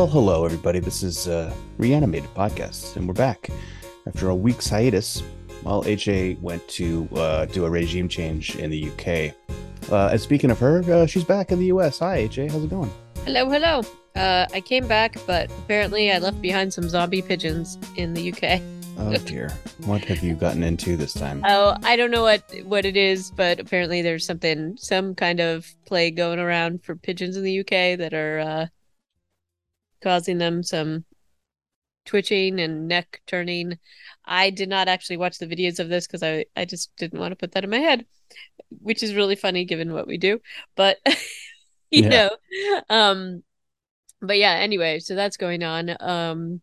[0.00, 0.78] Well, hello, everybody.
[0.78, 3.50] This is uh, Reanimated Podcast, and we're back
[4.06, 5.22] after a week's hiatus.
[5.62, 9.34] While HA went to uh, do a regime change in the UK.
[9.92, 11.98] Uh, and speaking of her, uh, she's back in the US.
[11.98, 12.48] Hi, HA.
[12.48, 12.90] How's it going?
[13.26, 13.82] Hello, hello.
[14.16, 18.62] Uh, I came back, but apparently I left behind some zombie pigeons in the UK.
[18.96, 19.50] Oh dear,
[19.84, 21.44] what have you gotten into this time?
[21.46, 25.66] Oh, I don't know what what it is, but apparently there's something, some kind of
[25.84, 28.66] plague going around for pigeons in the UK that are uh,
[30.02, 31.04] causing them some
[32.04, 33.78] twitching and neck turning.
[34.24, 37.32] I did not actually watch the videos of this because I I just didn't want
[37.32, 38.06] to put that in my head,
[38.82, 40.40] which is really funny given what we do.
[40.76, 40.98] But
[41.90, 42.10] you Yeah.
[42.10, 42.30] know,
[42.90, 43.42] um,
[44.22, 44.54] but yeah.
[44.54, 45.96] Anyway, so that's going on.
[46.00, 46.62] Um,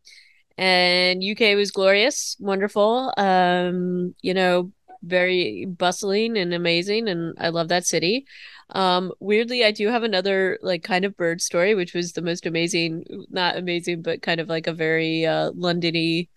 [0.58, 3.14] and UK was glorious, wonderful.
[3.18, 4.72] Um, you know,
[5.04, 8.26] very bustling and amazing, and I love that city.
[8.72, 12.46] Um, weirdly, I do have another like kind of bird story, which was the most
[12.46, 16.30] amazing, not amazing, but kind of like a very uh Londony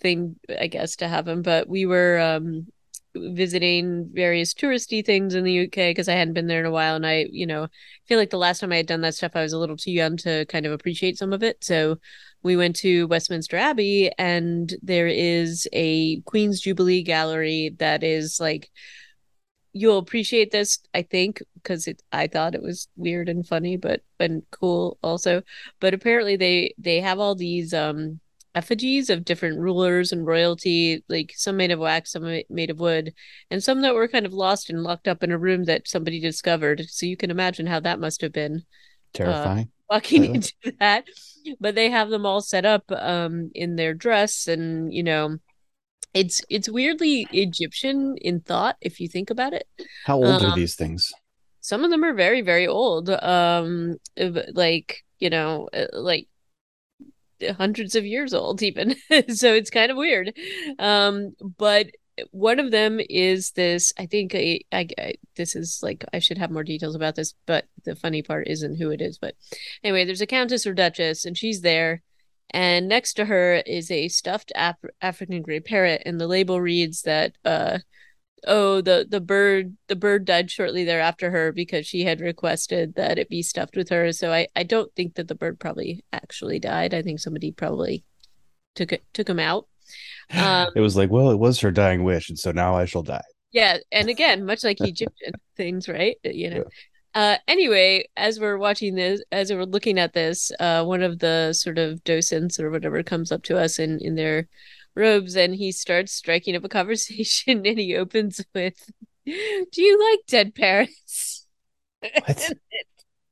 [0.00, 1.42] thing, I guess, to have him.
[1.42, 2.66] But we were um
[3.16, 6.96] visiting various touristy things in the UK because I hadn't been there in a while,
[6.96, 7.68] and I, you know,
[8.06, 9.92] feel like the last time I had done that stuff, I was a little too
[9.92, 11.62] young to kind of appreciate some of it.
[11.64, 11.98] So
[12.42, 18.70] we went to Westminster Abbey, and there is a Queen's Jubilee gallery that is like
[19.74, 24.02] you'll appreciate this, I think, because it I thought it was weird and funny, but
[24.20, 25.42] and cool also.
[25.80, 28.20] But apparently they they have all these um
[28.56, 33.14] effigies of different rulers and royalty, like some made of wax, some made of wood,
[33.50, 36.20] and some that were kind of lost and locked up in a room that somebody
[36.20, 36.82] discovered.
[36.88, 38.64] So you can imagine how that must have been
[39.14, 39.72] Terrifying.
[39.90, 40.34] walking Really?
[40.34, 41.04] into that.
[41.60, 45.38] But they have them all set up um in their dress and you know
[46.14, 49.66] it's it's weirdly Egyptian in thought if you think about it.
[50.06, 51.12] How old are um, these things?
[51.60, 53.10] Some of them are very very old.
[53.10, 56.28] Um like, you know, uh, like
[57.56, 58.94] hundreds of years old even.
[59.28, 60.32] so it's kind of weird.
[60.78, 61.88] Um but
[62.30, 66.38] one of them is this I think I, I, I this is like I should
[66.38, 69.34] have more details about this, but the funny part isn't who it is, but
[69.82, 72.02] anyway, there's a countess or duchess and she's there
[72.54, 77.02] and next to her is a stuffed Af- African gray parrot and the label reads
[77.02, 77.78] that uh
[78.46, 83.18] oh the the bird the bird died shortly thereafter her because she had requested that
[83.18, 84.12] it be stuffed with her.
[84.12, 86.94] So I I don't think that the bird probably actually died.
[86.94, 88.04] I think somebody probably
[88.76, 89.66] took it took him out.
[90.30, 93.02] Um it was like, well, it was her dying wish, and so now I shall
[93.02, 93.24] die.
[93.52, 96.16] yeah and again much like Egyptian things right?
[96.24, 96.64] You know
[97.14, 101.52] uh anyway as we're watching this as we're looking at this uh one of the
[101.52, 104.48] sort of docents or whatever comes up to us in in their
[104.94, 108.90] robes and he starts striking up a conversation and he opens with
[109.26, 111.46] do you like dead parrots
[112.26, 112.52] What?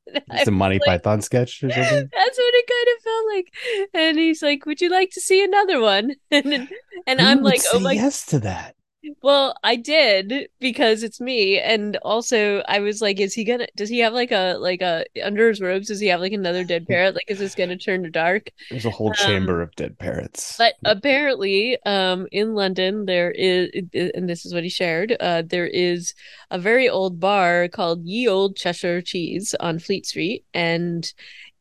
[0.06, 2.09] It's a Monty like, Python sketch or something.
[2.12, 5.42] that's what it kind of felt like and he's like would you like to see
[5.44, 6.69] another one and
[7.06, 8.75] and Who i'm like oh my yes to that.
[9.23, 13.67] Well, I did because it's me, and also I was like, "Is he gonna?
[13.77, 15.89] Does he have like a like a under his robes?
[15.89, 17.15] Does he have like another dead parrot?
[17.15, 20.57] Like, is this gonna turn to dark?" There's a whole chamber of dead parrots.
[20.57, 25.17] But apparently, um, in London there is, and this is what he shared.
[25.19, 26.15] Uh, there is
[26.51, 31.13] a very old bar called Ye Olde Cheshire Cheese on Fleet Street, and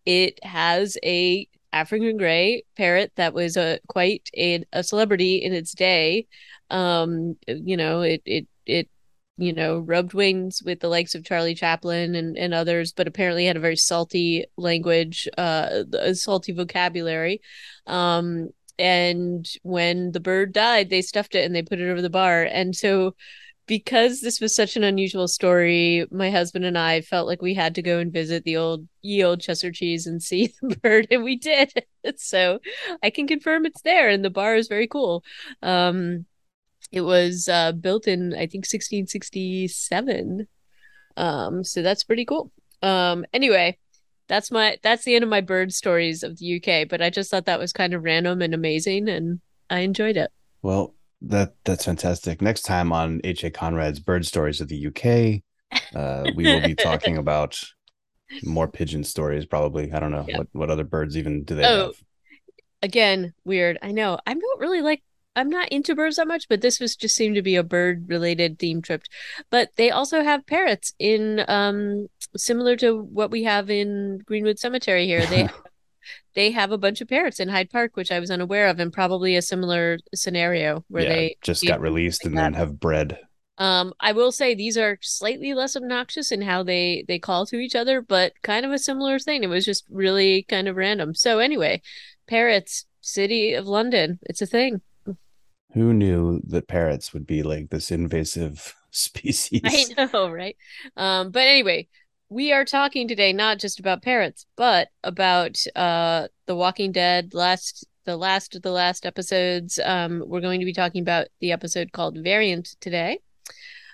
[0.06, 5.74] it has a African gray parrot that was a quite a, a celebrity in its
[5.74, 6.28] day.
[6.72, 8.90] Um, you know, it it it
[9.38, 13.46] you know rubbed wings with the likes of Charlie Chaplin and and others, but apparently
[13.46, 17.42] had a very salty language, uh, a salty vocabulary.
[17.88, 18.50] Um,
[18.80, 22.44] and when the bird died, they stuffed it and they put it over the bar,
[22.44, 23.16] and so
[23.68, 27.76] because this was such an unusual story, my husband and I felt like we had
[27.76, 31.24] to go and visit the old ye old Chester cheese and see the bird, and
[31.24, 31.72] we did.
[32.18, 32.60] so
[33.04, 35.24] I can confirm it's there, and the bar is very cool.
[35.62, 36.26] Um,
[36.92, 40.48] it was uh, built in I think 1667.
[41.18, 42.52] Um, so that's pretty cool.
[42.82, 43.78] Um, anyway,
[44.28, 47.30] that's my that's the end of my bird stories of the UK, but I just
[47.32, 50.32] thought that was kind of random and amazing, and I enjoyed it.
[50.62, 52.42] Well, that that's fantastic.
[52.42, 53.52] Next time on H.A.
[53.52, 55.44] Conrad's Bird Stories of the UK,
[55.96, 57.62] uh, we will be talking about
[58.44, 59.46] more pigeon stories.
[59.46, 60.38] Probably, I don't know Yeah.
[60.40, 62.04] what what other birds even do they Oh, have.
[62.82, 65.04] again weird i know i don't really like
[65.36, 68.06] i'm not into birds that much but this was just seemed to be a bird
[68.08, 69.04] related theme trip
[69.50, 75.06] but they also have parrots in um similar to what we have in greenwood cemetery
[75.06, 75.48] here they
[76.36, 78.94] they have a bunch of parrots in hyde park which i was unaware of and
[78.94, 83.18] probably a similar scenario where yeah, they just got released like and then have bred
[83.58, 87.58] Um, I will say these are slightly less obnoxious in how they they call to
[87.58, 89.44] each other, but kind of a similar thing.
[89.44, 91.14] It was just really kind of random.
[91.14, 91.82] So anyway,
[92.28, 94.82] parrots, city of London, it's a thing.
[95.74, 99.62] Who knew that parrots would be like this invasive species?
[99.66, 100.58] I know, right?
[100.98, 101.88] Um, but anyway,
[102.30, 107.86] we are talking today not just about parrots, but about uh The Walking Dead last
[108.06, 109.80] the last of the last episodes.
[109.84, 113.20] Um, we're going to be talking about the episode called Variant today.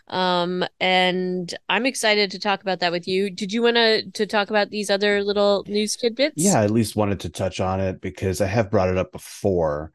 [0.08, 3.30] Um, and I'm excited to talk about that with you.
[3.30, 6.36] Did you want to to talk about these other little news tidbits?
[6.38, 9.12] Yeah, I at least wanted to touch on it because I have brought it up
[9.12, 9.92] before.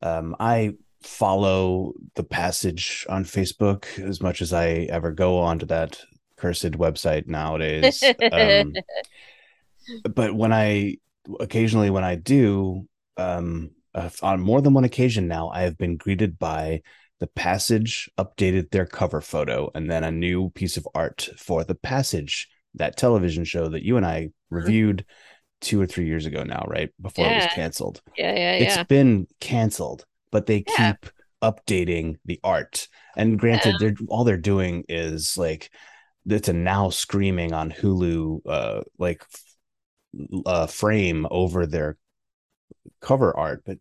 [0.00, 6.00] Um, I follow the passage on Facebook as much as I ever go onto that
[6.36, 8.02] cursed website nowadays.
[8.32, 8.74] um,
[10.14, 10.96] but when I
[11.40, 15.96] occasionally when I do, um, uh, on more than one occasion now, I have been
[15.96, 16.82] greeted by
[17.20, 21.74] the passage updated their cover photo and then a new piece of art for the
[21.74, 25.04] passage that television show that you and I reviewed
[25.60, 26.90] two or three years ago now, right?
[27.00, 27.32] Before yeah.
[27.32, 28.00] it was canceled.
[28.16, 28.64] Yeah, yeah, yeah.
[28.64, 30.92] It's been canceled but they yeah.
[30.92, 31.10] keep
[31.42, 32.88] updating the art.
[33.16, 33.90] And granted, yeah.
[33.90, 35.70] they're all they're doing is like
[36.26, 39.24] it's a now screaming on Hulu uh like
[40.46, 41.96] uh frame over their
[43.00, 43.78] cover art, but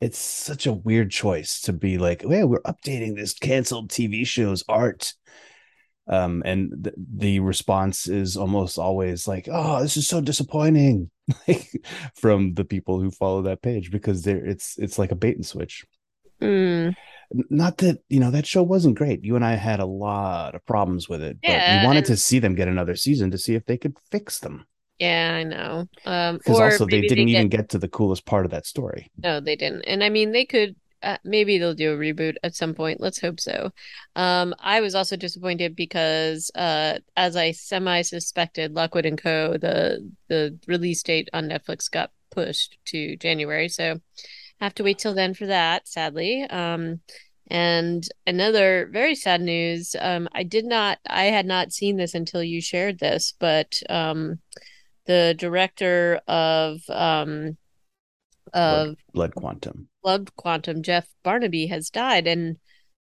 [0.00, 4.62] it's such a weird choice to be like, yeah, we're updating this canceled TV show's
[4.68, 5.12] art.
[6.06, 11.10] Um, and th- the response is almost always like, "Oh, this is so disappointing,"
[12.14, 15.46] from the people who follow that page because they're it's it's like a bait and
[15.46, 15.84] switch.
[16.40, 16.94] Mm.
[17.50, 19.24] Not that you know that show wasn't great.
[19.24, 22.06] You and I had a lot of problems with it, yeah, but we wanted and...
[22.06, 24.66] to see them get another season to see if they could fix them.
[24.98, 25.88] Yeah, I know.
[26.04, 27.58] Um, because also they didn't they even get...
[27.58, 29.10] get to the coolest part of that story.
[29.22, 29.82] No, they didn't.
[29.82, 33.00] And I mean, they could uh, maybe they'll do a reboot at some point.
[33.00, 33.72] Let's hope so.
[34.16, 39.52] Um, I was also disappointed because, uh, as I semi suspected, Lockwood and Co.
[39.52, 43.68] the the release date on Netflix got pushed to January.
[43.68, 44.00] So
[44.60, 46.42] have to wait till then for that, sadly.
[46.42, 47.00] Um,
[47.50, 49.96] and another very sad news.
[49.98, 54.40] Um, I did not, I had not seen this until you shared this, but um,
[55.06, 57.56] the director of um,
[58.52, 62.56] of Blood, Blood Quantum, Blood Quantum, Jeff Barnaby has died, and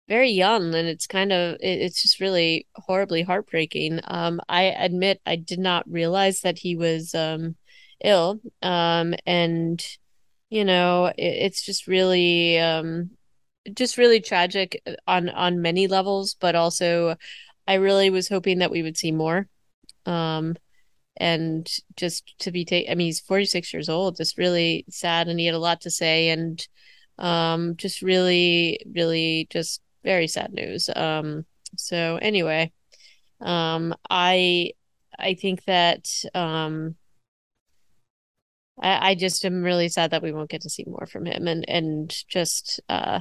[0.07, 4.00] very young, and it's kind of, it, it's just really horribly heartbreaking.
[4.05, 7.57] Um, I admit I did not realize that he was um
[8.01, 9.85] ill, um, and
[10.50, 13.09] you know it, it's just really um
[13.73, 17.15] just really tragic on on many levels but also
[17.67, 19.47] i really was hoping that we would see more.
[20.06, 20.56] Um
[21.17, 21.67] and
[21.97, 25.45] just to be take i mean he's 46 years old just really sad and he
[25.47, 26.67] had a lot to say and
[27.19, 31.45] um just really really just very sad news um
[31.77, 32.71] so anyway
[33.42, 34.71] um i
[35.19, 36.95] i think that um
[38.81, 41.48] I, I just am really sad that we won't get to see more from him
[41.48, 43.19] and and just uh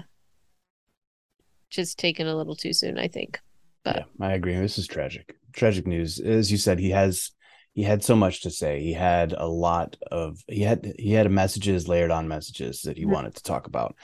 [1.73, 3.41] just taken a little too soon, I think.
[3.83, 4.55] But yeah, I agree.
[4.55, 5.35] This is tragic.
[5.53, 6.21] Tragic news.
[6.21, 7.33] As you said, he has
[7.75, 8.81] he had so much to say.
[8.81, 13.05] He had a lot of he had he had messages layered on messages that he
[13.05, 13.13] mm-hmm.
[13.13, 13.97] wanted to talk about.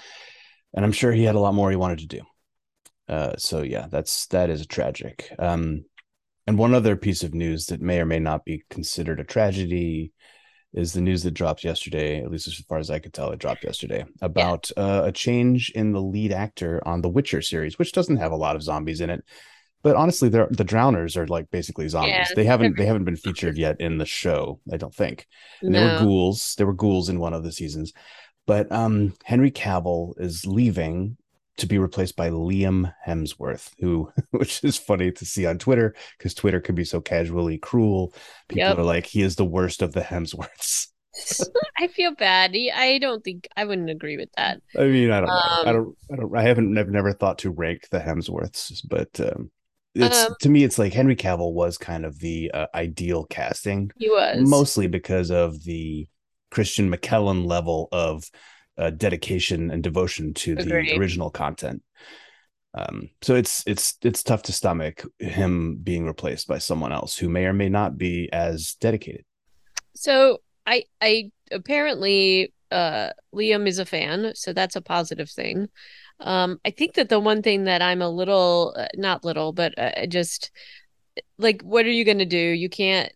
[0.74, 2.20] And I'm sure he had a lot more he wanted to do.
[3.08, 5.30] Uh so yeah, that's that is tragic.
[5.38, 5.84] Um
[6.46, 10.12] and one other piece of news that may or may not be considered a tragedy
[10.72, 13.38] is the news that dropped yesterday, at least as far as I could tell, it
[13.38, 14.82] dropped yesterday about yeah.
[14.82, 18.36] uh, a change in the lead actor on the Witcher series, which doesn't have a
[18.36, 19.24] lot of zombies in it.
[19.88, 22.12] But honestly, the drowners are like basically zombies.
[22.12, 22.26] Yeah.
[22.36, 25.26] They haven't they haven't been featured yet in the show, I don't think.
[25.62, 25.80] And no.
[25.80, 26.54] there were ghouls.
[26.58, 27.94] There were ghouls in one of the seasons.
[28.46, 31.16] But um, Henry Cavill is leaving
[31.56, 36.34] to be replaced by Liam Hemsworth, who, which is funny to see on Twitter because
[36.34, 38.12] Twitter can be so casually cruel.
[38.50, 38.76] People yep.
[38.76, 40.88] are like, he is the worst of the Hemsworths.
[41.78, 42.54] I feel bad.
[42.74, 44.60] I don't think I wouldn't agree with that.
[44.78, 47.50] I mean, I don't, um, I don't, I don't, I haven't, I've never thought to
[47.50, 49.50] rank the Hemsworths, but um,
[49.98, 53.90] it's um, to me, it's like Henry Cavill was kind of the uh, ideal casting.
[53.96, 56.06] He was mostly because of the
[56.50, 58.24] Christian McKellen level of
[58.76, 60.90] uh, dedication and devotion to Agreed.
[60.90, 61.82] the original content.
[62.74, 67.28] Um, so it's it's it's tough to stomach him being replaced by someone else who
[67.28, 69.24] may or may not be as dedicated.
[69.96, 75.68] So I I apparently uh, Liam is a fan, so that's a positive thing.
[76.20, 79.78] Um, I think that the one thing that I'm a little uh, not little, but
[79.78, 80.50] uh, just
[81.38, 82.38] like, what are you going to do?
[82.38, 83.12] You can't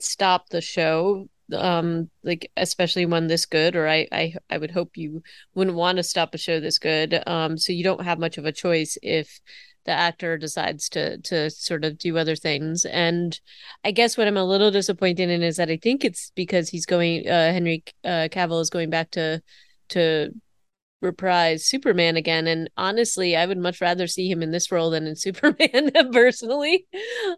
[0.00, 4.96] stop the show um like especially one this good or I, I i would hope
[4.96, 5.20] you
[5.52, 8.44] wouldn't want to stop a show this good um so you don't have much of
[8.46, 9.40] a choice if
[9.84, 12.84] the actor decides to to sort of do other things.
[12.84, 13.38] And
[13.84, 16.86] I guess what I'm a little disappointed in is that I think it's because he's
[16.86, 19.42] going uh Henry uh, Cavill is going back to
[19.90, 20.30] to
[21.00, 22.46] reprise Superman again.
[22.46, 26.86] And honestly, I would much rather see him in this role than in Superman personally.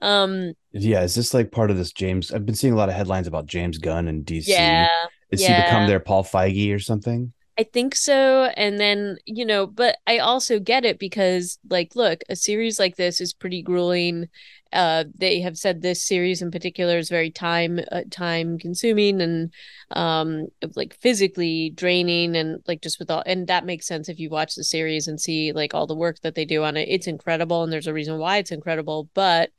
[0.01, 2.33] Um Yeah, is this like part of this James?
[2.33, 4.49] I've been seeing a lot of headlines about James Gunn and DC.
[4.49, 4.89] Yeah.
[5.31, 5.57] Is yeah.
[5.57, 7.33] he become their Paul Feige or something?
[7.59, 8.45] I think so.
[8.57, 12.97] And then, you know, but I also get it because, like, look, a series like
[12.97, 14.29] this is pretty grueling.
[14.73, 19.53] Uh, they have said this series in particular is very time uh, time consuming and
[19.91, 24.31] um like physically draining and like just with all and that makes sense if you
[24.31, 27.07] watch the series and see like all the work that they do on it it's
[27.07, 29.51] incredible and there's a reason why it's incredible but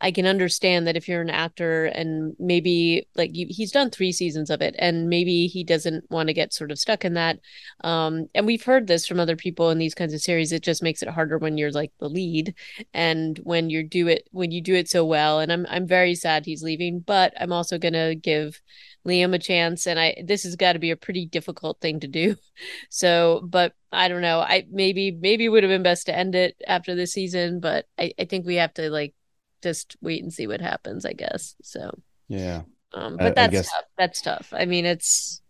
[0.00, 4.12] I can understand that if you're an actor and maybe like you, he's done three
[4.12, 7.38] seasons of it and maybe he doesn't want to get sort of stuck in that.
[7.84, 10.52] Um, and we've heard this from other people in these kinds of series.
[10.52, 12.54] It just makes it harder when you're like the lead
[12.94, 15.40] and when you do it when you do it so well.
[15.40, 18.60] And I'm I'm very sad he's leaving, but I'm also gonna give
[19.06, 22.08] Liam a chance and I this has got to be a pretty difficult thing to
[22.08, 22.36] do.
[22.90, 24.40] So, but I don't know.
[24.40, 28.12] I maybe maybe would have been best to end it after this season, but I,
[28.18, 29.14] I think we have to like
[29.62, 31.54] just wait and see what happens, I guess.
[31.62, 31.90] So
[32.28, 32.62] yeah.
[32.92, 33.70] Um, but that's guess...
[33.70, 33.84] tough.
[33.98, 34.52] That's tough.
[34.56, 35.42] I mean, it's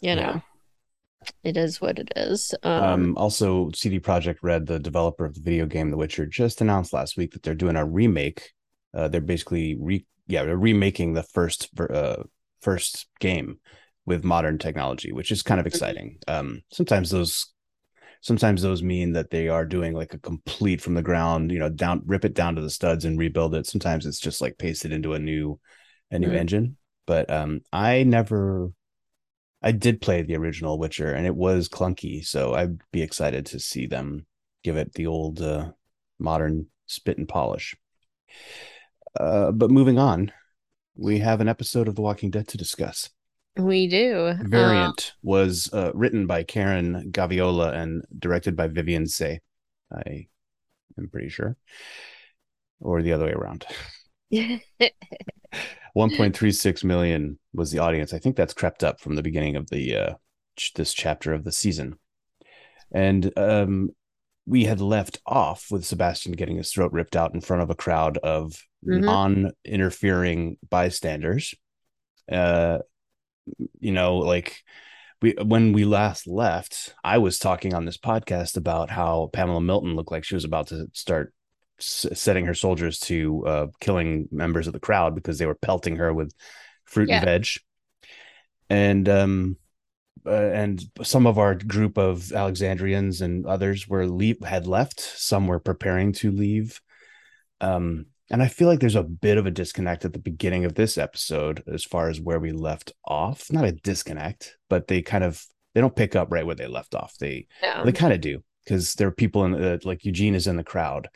[0.00, 0.20] you know,
[1.22, 1.30] yeah.
[1.42, 2.54] it is what it is.
[2.62, 6.60] Um, um, also, CD Projekt Red, the developer of the video game The Witcher, just
[6.60, 8.52] announced last week that they're doing a remake.
[8.94, 12.22] Uh, they're basically re yeah they're remaking the first uh,
[12.60, 13.58] first game
[14.06, 15.74] with modern technology, which is kind of mm-hmm.
[15.74, 16.18] exciting.
[16.26, 17.52] Um, sometimes those
[18.20, 21.68] sometimes those mean that they are doing like a complete from the ground, you know,
[21.68, 23.66] down rip it down to the studs and rebuild it.
[23.66, 25.58] Sometimes it's just like pasted into a new
[26.10, 26.76] a new engine.
[27.06, 28.70] But um I never
[29.62, 33.58] I did play the original Witcher and it was clunky, so I'd be excited to
[33.58, 34.26] see them
[34.62, 35.72] give it the old uh,
[36.18, 37.76] modern spit and polish.
[39.18, 40.32] Uh, but moving on,
[40.94, 43.10] we have an episode of The Walking Dead to discuss.
[43.56, 44.34] We do.
[44.42, 49.40] Variant uh, was uh, written by Karen Gaviola and directed by Vivian Tse.
[49.92, 50.28] I
[50.96, 51.56] am pretty sure.
[52.80, 53.66] Or the other way around.
[55.96, 58.14] 1.36 million was the audience.
[58.14, 60.14] I think that's crept up from the beginning of the uh,
[60.56, 61.98] ch- this chapter of the season.
[62.92, 63.90] And um,
[64.46, 67.74] we had left off with Sebastian getting his throat ripped out in front of a
[67.74, 69.04] crowd of mm-hmm.
[69.04, 71.54] non-interfering bystanders.
[72.30, 72.78] Uh,
[73.80, 74.62] you know, like
[75.20, 79.96] we when we last left, I was talking on this podcast about how Pamela Milton
[79.96, 81.32] looked like she was about to start
[81.78, 85.96] s- setting her soldiers to uh, killing members of the crowd because they were pelting
[85.96, 86.32] her with
[86.84, 87.16] fruit yeah.
[87.16, 87.46] and veg.
[88.70, 89.56] And um,
[90.26, 95.00] uh, and some of our group of Alexandrians and others were leave had left.
[95.00, 96.80] Some were preparing to leave.
[97.60, 100.74] Um, and I feel like there's a bit of a disconnect at the beginning of
[100.74, 103.50] this episode as far as where we left off.
[103.50, 105.44] Not a disconnect, but they kind of
[105.74, 107.16] they don't pick up right where they left off.
[107.18, 107.84] They no.
[107.84, 110.64] they kind of do because there are people in the, like Eugene is in the
[110.64, 111.08] crowd,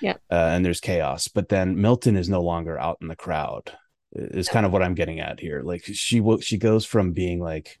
[0.00, 1.28] yeah, uh, and there's chaos.
[1.28, 3.72] But then Milton is no longer out in the crowd.
[4.12, 5.62] Is kind of what I'm getting at here.
[5.62, 7.78] Like she will, she goes from being like,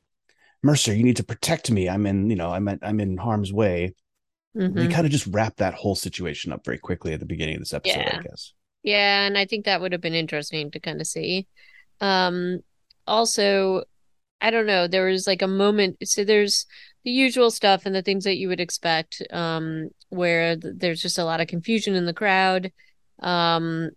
[0.62, 1.88] Mercer, you need to protect me.
[1.88, 3.94] I'm in, you know, I'm at, I'm in harm's way.
[4.56, 4.78] Mm-hmm.
[4.78, 7.62] We kind of just wrap that whole situation up very quickly at the beginning of
[7.62, 8.18] this episode, yeah.
[8.18, 8.52] I guess.
[8.82, 11.46] Yeah, and I think that would have been interesting to kind of see.
[12.00, 12.60] Um
[13.06, 13.84] also
[14.42, 16.66] I don't know, there was like a moment so there's
[17.04, 21.18] the usual stuff and the things that you would expect um where th- there's just
[21.18, 22.72] a lot of confusion in the crowd.
[23.20, 23.90] Um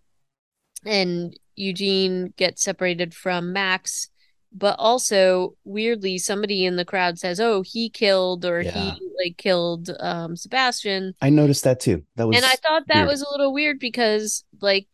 [0.86, 4.10] and Eugene gets separated from Max
[4.54, 8.72] but also weirdly somebody in the crowd says oh he killed or yeah.
[8.72, 11.14] he like killed um sebastian.
[11.22, 12.04] I noticed that too.
[12.16, 13.08] That was and i thought that weird.
[13.08, 14.88] was a little weird because like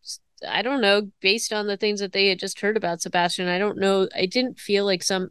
[0.48, 3.58] i don't know based on the things that they had just heard about sebastian i
[3.58, 5.30] don't know i didn't feel like some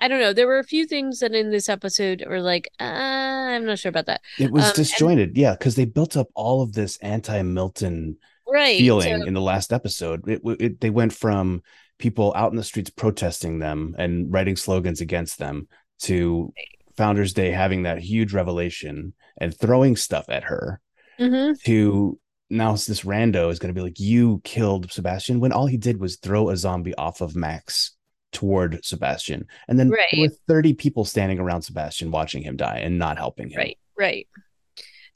[0.00, 2.84] i don't know there were a few things that in this episode were like uh,
[2.84, 4.20] i'm not sure about that.
[4.38, 5.28] It was um, disjointed.
[5.28, 8.16] And- yeah because they built up all of this anti-milton
[8.50, 10.28] right feeling so- in the last episode.
[10.28, 11.62] It, it, they went from
[12.00, 15.68] people out in the streets protesting them and writing slogans against them
[16.00, 16.52] to
[16.96, 20.80] Founders Day having that huge revelation and throwing stuff at her
[21.18, 21.52] mm-hmm.
[21.64, 25.76] to now this rando is going to be like you killed Sebastian when all he
[25.76, 27.92] did was throw a zombie off of Max
[28.32, 30.06] toward Sebastian and then right.
[30.10, 33.58] there were 30 people standing around Sebastian watching him die and not helping him.
[33.58, 33.78] Right.
[33.96, 34.28] Right.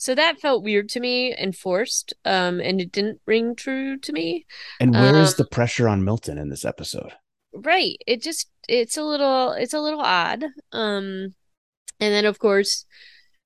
[0.04, 4.12] So that felt weird to me and forced, um, and it didn't ring true to
[4.12, 4.44] me.
[4.78, 7.14] And where um, is the pressure on Milton in this episode?
[7.54, 7.96] Right.
[8.06, 10.44] It just it's a little it's a little odd.
[10.72, 11.34] Um,
[12.00, 12.84] and then of course,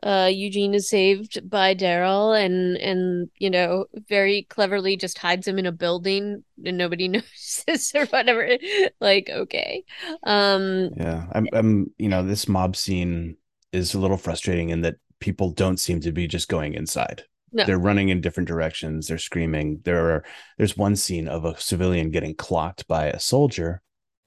[0.03, 5.61] uh, Eugene is saved by Daryl and and you know very cleverly just hides him
[5.61, 8.59] in a building and nobody notices or whatever.
[9.00, 9.85] like okay,
[10.25, 13.37] um, yeah, I'm I'm you know this mob scene
[13.73, 17.25] is a little frustrating in that people don't seem to be just going inside.
[17.53, 17.65] No.
[17.65, 19.09] They're running in different directions.
[19.09, 19.81] They're screaming.
[19.85, 20.25] There are
[20.59, 23.81] there's one scene of a civilian getting clocked by a soldier,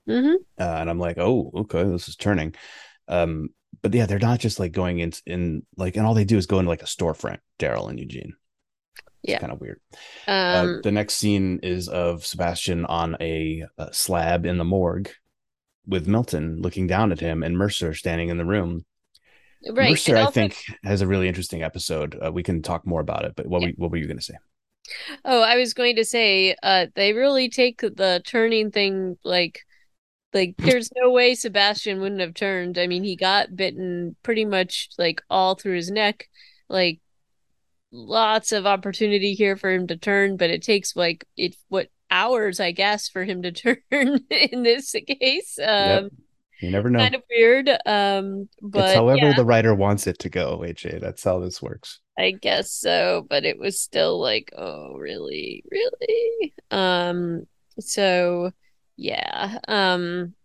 [0.09, 0.35] mm-hmm.
[0.59, 2.55] uh, and I'm like, oh, okay, this is turning.
[3.07, 3.49] Um,
[3.81, 6.47] but yeah, they're not just like going in in like, and all they do is
[6.47, 7.39] go into like a storefront.
[7.59, 8.33] Daryl and Eugene.
[9.23, 9.79] It's yeah, kind of weird.
[10.27, 14.65] Uh, um, uh, the next scene is of Sebastian on a, a slab in the
[14.65, 15.11] morgue
[15.85, 18.85] with Milton looking down at him and Mercer standing in the room
[19.69, 19.91] Right.
[19.91, 22.17] Mercer, I think, has a really interesting episode.
[22.23, 23.33] Uh, we can talk more about it.
[23.35, 23.69] But what yeah.
[23.69, 24.35] were, what were you going to say?
[25.23, 29.61] Oh, I was going to say, uh, they really take the turning thing like,
[30.33, 32.77] like there's no way Sebastian wouldn't have turned.
[32.77, 36.27] I mean, he got bitten pretty much like all through his neck.
[36.67, 36.99] Like
[37.91, 42.59] lots of opportunity here for him to turn, but it takes like it what hours,
[42.59, 43.51] I guess, for him to
[43.91, 45.59] turn in this case.
[45.59, 46.11] Um, yep.
[46.61, 46.99] You never know.
[46.99, 47.69] Kind of weird.
[47.85, 49.35] Um, but it's however yeah.
[49.35, 51.01] the writer wants it to go, AJ.
[51.01, 51.99] That's how this works.
[52.17, 56.53] I guess so, but it was still like, oh, really, really.
[56.69, 57.47] Um,
[57.79, 58.51] so
[58.95, 59.57] yeah.
[59.67, 60.35] Um,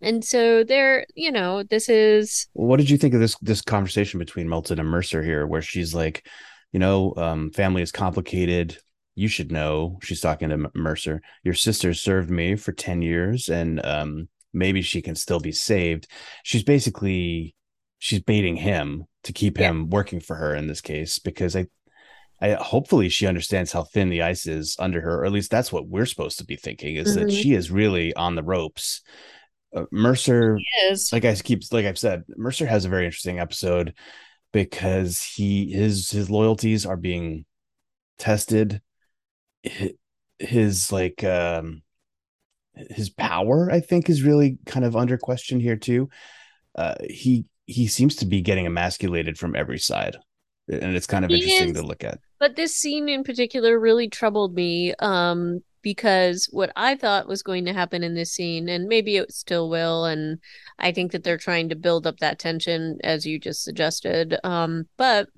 [0.00, 2.46] and so there, you know, this is.
[2.52, 5.94] What did you think of this this conversation between Milton and Mercer here, where she's
[5.94, 6.26] like,
[6.72, 8.78] you know, um, family is complicated.
[9.14, 9.98] You should know.
[10.02, 11.20] She's talking to Mercer.
[11.42, 16.06] Your sister served me for ten years, and um, maybe she can still be saved.
[16.42, 17.54] She's basically
[17.98, 19.70] she's baiting him to keep yeah.
[19.70, 21.66] him working for her in this case because I
[22.40, 25.72] I hopefully she understands how thin the ice is under her, or at least that's
[25.72, 27.26] what we're supposed to be thinking is mm-hmm.
[27.26, 29.02] that she is really on the ropes.
[29.74, 30.58] Uh, Mercer,
[31.12, 33.94] like I keep like I've said, Mercer has a very interesting episode
[34.52, 37.44] because he his his loyalties are being
[38.18, 38.82] tested.
[39.62, 39.92] His,
[40.40, 41.82] his like um
[42.74, 46.08] his power i think is really kind of under question here too.
[46.74, 50.16] Uh, he he seems to be getting emasculated from every side
[50.68, 52.18] and it's kind of he interesting is, to look at.
[52.38, 57.64] but this scene in particular really troubled me um because what i thought was going
[57.64, 60.38] to happen in this scene and maybe it still will and
[60.78, 64.86] i think that they're trying to build up that tension as you just suggested um
[64.96, 65.28] but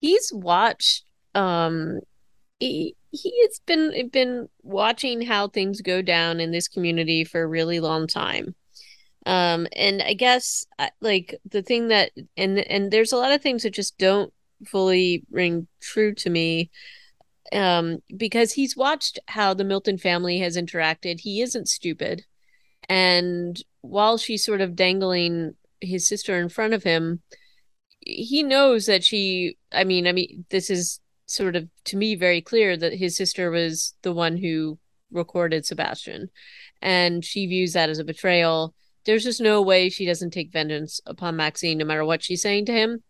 [0.00, 2.00] he's watched um
[2.58, 7.46] he, he has been been watching how things go down in this community for a
[7.46, 8.54] really long time.
[9.26, 10.64] Um and i guess
[11.00, 14.32] like the thing that and and there's a lot of things that just don't
[14.66, 16.70] fully ring true to me
[17.52, 21.20] um because he's watched how the milton family has interacted.
[21.20, 22.24] He isn't stupid.
[22.88, 27.22] And while she's sort of dangling his sister in front of him
[28.00, 30.99] he knows that she i mean i mean this is
[31.30, 34.78] sort of to me very clear that his sister was the one who
[35.12, 36.28] recorded Sebastian
[36.82, 38.74] and she views that as a betrayal.
[39.06, 42.66] There's just no way she doesn't take vengeance upon Maxine no matter what she's saying
[42.66, 43.04] to him.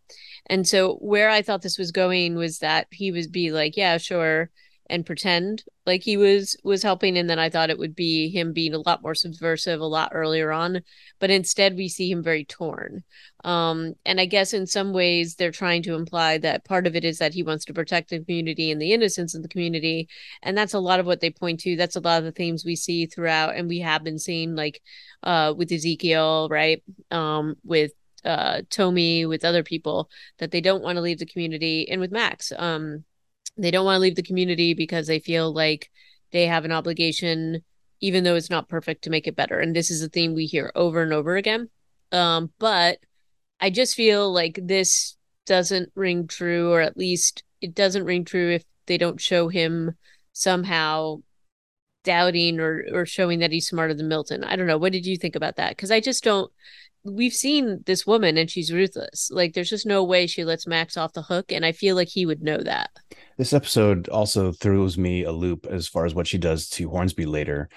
[0.45, 3.97] And so where I thought this was going was that he would be like, yeah,
[3.97, 4.51] sure,
[4.91, 8.51] and pretend like he was was helping and then i thought it would be him
[8.53, 10.81] being a lot more subversive a lot earlier on
[11.19, 13.03] but instead we see him very torn.
[13.43, 17.05] Um and i guess in some ways they're trying to imply that part of it
[17.05, 20.09] is that he wants to protect the community and the innocence of the community
[20.43, 21.75] and that's a lot of what they point to.
[21.75, 24.81] That's a lot of the themes we see throughout and we have been seeing like
[25.23, 26.83] uh with ezekiel right?
[27.11, 27.93] Um with
[28.25, 32.11] uh Tomi with other people that they don't want to leave the community and with
[32.11, 32.51] Max.
[32.57, 33.05] Um
[33.63, 35.89] they don't want to leave the community because they feel like
[36.31, 37.63] they have an obligation
[38.01, 39.59] even though it's not perfect to make it better.
[39.59, 41.69] And this is a theme we hear over and over again.
[42.11, 42.97] Um, but
[43.61, 48.51] i just feel like this doesn't ring true or at least it doesn't ring true
[48.51, 49.91] if they don't show him
[50.33, 51.17] somehow
[52.03, 54.43] doubting or or showing that he's smarter than milton.
[54.43, 54.77] I don't know.
[54.77, 55.69] What did you think about that?
[55.69, 56.51] Because i just don't
[57.03, 59.29] we've seen this woman and she's ruthless.
[59.31, 62.07] Like there's just no way she lets Max off the hook and I feel like
[62.07, 62.89] he would know that.
[63.37, 67.25] This episode also throws me a loop as far as what she does to Hornsby
[67.25, 67.69] later.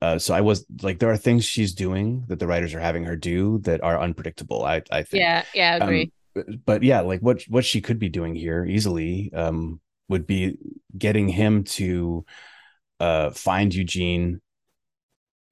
[0.00, 3.04] Uh, so I was like, there are things she's doing that the writers are having
[3.04, 4.64] her do that are unpredictable.
[4.64, 5.20] I, I think.
[5.20, 6.12] Yeah, yeah, I um, agree.
[6.36, 10.56] Um, but yeah, like what what she could be doing here easily um, would be
[10.96, 12.24] getting him to
[13.00, 14.40] uh, find Eugene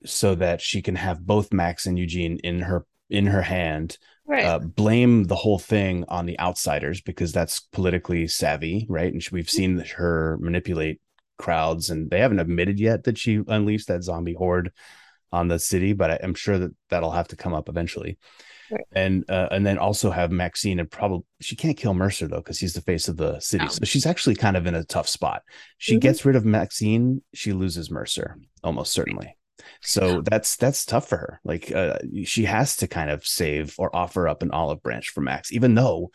[0.05, 4.45] so that she can have both Max and Eugene in her in her hand right.
[4.45, 9.51] uh, blame the whole thing on the outsiders because that's politically savvy right and we've
[9.51, 11.01] seen her manipulate
[11.39, 14.73] crowds and they haven't admitted yet that she unleashed that zombie horde
[15.33, 18.19] on the city but I, am sure that that'll have to come up eventually
[18.71, 18.85] Right.
[18.93, 22.59] And uh, and then also have Maxine and probably she can't kill Mercer though because
[22.59, 23.65] he's the face of the city.
[23.65, 23.71] No.
[23.71, 25.43] So she's actually kind of in a tough spot.
[25.79, 26.01] She mm-hmm.
[26.01, 29.37] gets rid of Maxine, she loses Mercer almost certainly.
[29.83, 31.41] So that's that's tough for her.
[31.45, 35.21] Like uh, she has to kind of save or offer up an olive branch for
[35.21, 36.11] Max, even though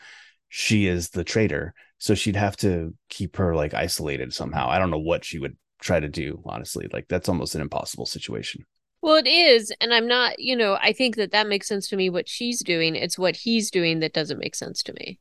[0.48, 1.74] she is the traitor.
[1.98, 4.68] So she'd have to keep her like isolated somehow.
[4.68, 6.88] I don't know what she would try to do, honestly.
[6.92, 8.64] Like that's almost an impossible situation.
[9.02, 10.38] Well, it is, and I'm not.
[10.38, 12.08] You know, I think that that makes sense to me.
[12.08, 15.18] What she's doing, it's what he's doing that doesn't make sense to me.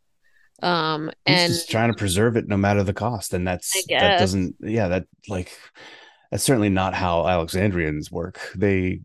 [0.62, 4.20] Um, he's and just trying to preserve it no matter the cost, and that's that
[4.20, 4.56] doesn't.
[4.60, 5.52] Yeah, that like
[6.32, 8.39] that's certainly not how Alexandrians work.
[8.56, 9.02] They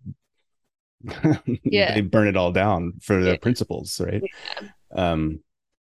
[1.64, 1.94] yeah.
[1.94, 3.38] they burn it all down for their yeah.
[3.40, 4.22] principles, right?
[4.22, 4.68] Yeah.
[4.92, 5.40] Um,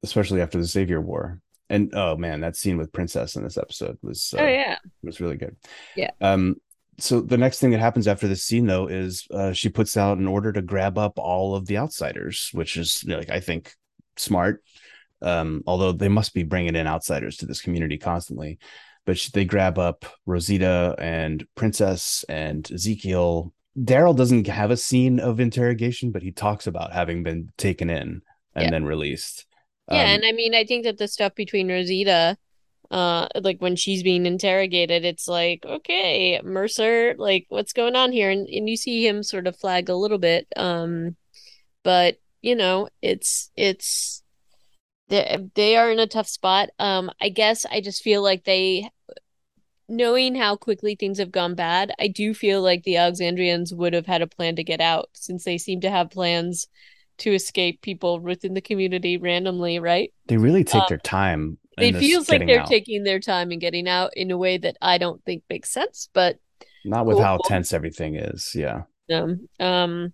[0.02, 1.40] especially after the Savior War.
[1.68, 5.20] And oh man, that scene with Princess in this episode was uh, oh yeah was
[5.20, 5.56] really good.
[5.94, 6.10] Yeah.
[6.20, 6.56] Um.
[6.98, 10.18] So the next thing that happens after this scene though is uh, she puts out
[10.18, 13.40] an order to grab up all of the outsiders, which is you know, like I
[13.40, 13.74] think
[14.16, 14.62] smart.
[15.22, 18.58] Um, although they must be bringing in outsiders to this community constantly,
[19.06, 23.54] but she, they grab up Rosita and Princess and Ezekiel.
[23.78, 28.22] Daryl doesn't have a scene of interrogation, but he talks about having been taken in
[28.54, 28.70] and yeah.
[28.70, 29.46] then released.
[29.90, 32.36] Yeah, um, and I mean, I think that the stuff between Rosita,
[32.90, 38.30] uh, like when she's being interrogated, it's like, okay, Mercer, like what's going on here?
[38.30, 40.48] And and you see him sort of flag a little bit.
[40.56, 41.16] Um,
[41.84, 44.22] but you know, it's it's
[45.08, 46.70] they they are in a tough spot.
[46.78, 48.90] Um, I guess I just feel like they
[49.88, 54.06] knowing how quickly things have gone bad, I do feel like the Alexandrians would have
[54.06, 56.68] had a plan to get out since they seem to have plans
[57.18, 60.12] to escape people within the community randomly, right?
[60.26, 61.58] They really take um, their time.
[61.78, 62.68] It feels like they're out.
[62.68, 66.08] taking their time and getting out in a way that I don't think makes sense,
[66.12, 66.38] but
[66.84, 67.24] not with cool.
[67.24, 68.52] how tense everything is.
[68.54, 68.82] Yeah.
[69.12, 70.12] Um, um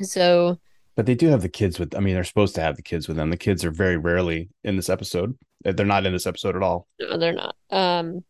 [0.00, 0.58] so
[0.94, 3.08] but they do have the kids with I mean they're supposed to have the kids
[3.08, 3.30] with them.
[3.30, 5.36] The kids are very rarely in this episode.
[5.64, 6.86] They're not in this episode at all.
[7.00, 7.56] No, they're not.
[7.70, 8.24] Um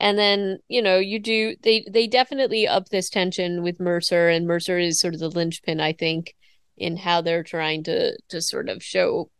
[0.00, 4.46] and then you know you do they they definitely up this tension with mercer and
[4.46, 6.34] mercer is sort of the linchpin i think
[6.76, 9.30] in how they're trying to to sort of show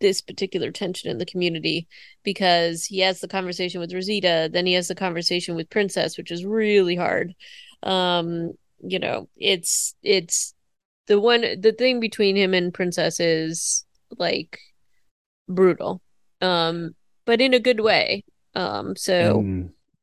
[0.00, 1.86] this particular tension in the community
[2.24, 6.30] because he has the conversation with Rosita, then he has the conversation with Princess, which
[6.30, 7.34] is really hard.
[7.82, 10.54] Um, you know, it's it's
[11.06, 13.84] the one the thing between him and Princess is
[14.18, 14.58] like
[15.48, 16.00] brutal.
[16.40, 16.94] Um,
[17.26, 18.24] but in a good way.
[18.54, 19.44] Um, so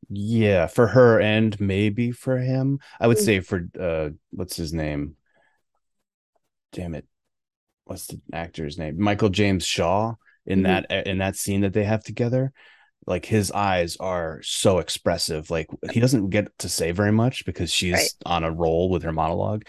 [0.09, 2.79] yeah, for her and maybe for him.
[2.99, 3.25] I would mm.
[3.25, 5.15] say for uh what's his name?
[6.77, 7.05] damn it,
[7.85, 9.01] what's the actor's name?
[9.01, 10.15] Michael James Shaw
[10.45, 10.83] in mm-hmm.
[10.89, 12.53] that in that scene that they have together.
[13.05, 15.49] Like his eyes are so expressive.
[15.49, 18.09] Like he doesn't get to say very much because she's right.
[18.25, 19.63] on a roll with her monologue.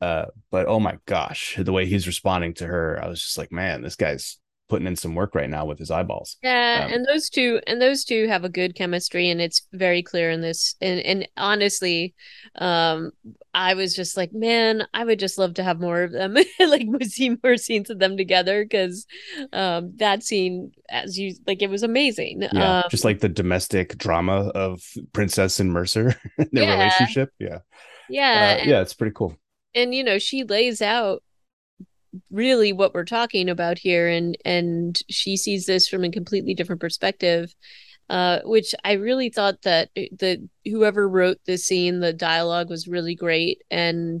[0.00, 3.52] Uh, but oh my gosh, the way he's responding to her, I was just like,
[3.52, 4.39] man, this guy's
[4.70, 6.36] putting in some work right now with his eyeballs.
[6.42, 10.02] Yeah, um, and those two and those two have a good chemistry and it's very
[10.02, 12.14] clear in this and and honestly,
[12.54, 13.10] um
[13.52, 16.36] I was just like, man, I would just love to have more of them.
[16.60, 19.06] like see more scenes of them together cuz
[19.52, 22.42] um that scene as you like it was amazing.
[22.52, 26.74] Yeah, um, just like the domestic drama of Princess and Mercer their yeah.
[26.74, 27.32] relationship.
[27.38, 27.58] Yeah.
[28.08, 28.30] Yeah.
[28.30, 29.36] Uh, and, yeah, it's pretty cool.
[29.74, 31.22] And you know, she lays out
[32.30, 36.80] really what we're talking about here and and she sees this from a completely different
[36.80, 37.54] perspective
[38.10, 43.14] uh, which I really thought that the whoever wrote the scene, the dialogue was really
[43.14, 44.20] great, and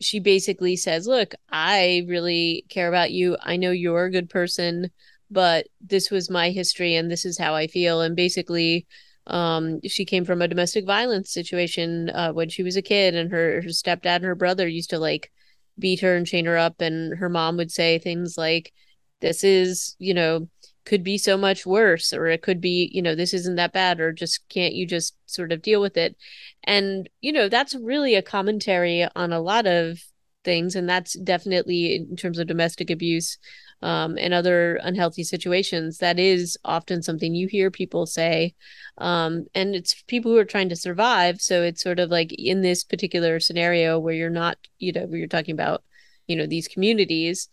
[0.00, 3.36] she basically says, "Look, I really care about you.
[3.42, 4.90] I know you're a good person,
[5.30, 8.86] but this was my history, and this is how I feel." And basically,
[9.26, 13.30] um, she came from a domestic violence situation uh, when she was a kid, and
[13.30, 15.30] her, her stepdad and her brother used to like
[15.78, 18.72] beat her and chain her up and her mom would say things like
[19.20, 20.48] this is you know
[20.84, 24.00] could be so much worse or it could be you know this isn't that bad
[24.00, 26.16] or just can't you just sort of deal with it?
[26.64, 30.00] And you know that's really a commentary on a lot of
[30.44, 33.38] things and that's definitely in terms of domestic abuse
[33.82, 38.54] um, and other unhealthy situations that is often something you hear people say.
[38.98, 41.40] Um, and it's people who are trying to survive.
[41.40, 45.18] So it's sort of like in this particular scenario where you're not you know where
[45.18, 45.84] you're talking about
[46.26, 47.48] you know these communities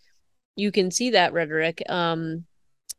[0.55, 1.81] you can see that rhetoric.
[1.89, 2.45] Um,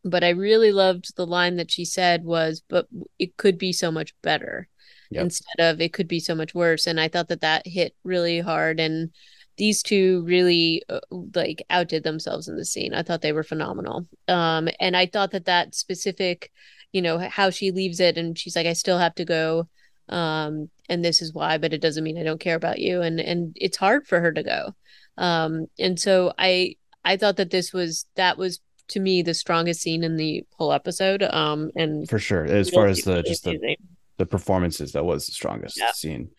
[0.04, 2.86] but i really loved the line that she said was but
[3.18, 4.68] it could be so much better
[5.10, 5.24] yep.
[5.24, 6.86] instead of it could be so much worse.
[6.86, 8.80] And i thought that that hit really hard.
[8.80, 9.10] And
[9.56, 12.94] these two really uh, like outdid themselves in the scene.
[12.94, 14.06] I thought they were phenomenal.
[14.28, 16.50] Um, and I thought that that specific,
[16.92, 19.68] you know, how she leaves it and she's like, I still have to go.
[20.08, 23.00] Um, and this is why, but it doesn't mean I don't care about you.
[23.02, 24.74] And, and it's hard for her to go.
[25.18, 29.80] Um, and so I, I thought that this was that was to me the strongest
[29.80, 31.22] scene in the whole episode.
[31.22, 33.76] Um, and for sure, as far as the just the
[34.16, 35.92] the performances, that was the strongest yeah.
[35.92, 36.30] scene.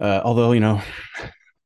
[0.00, 0.80] Uh, although you know,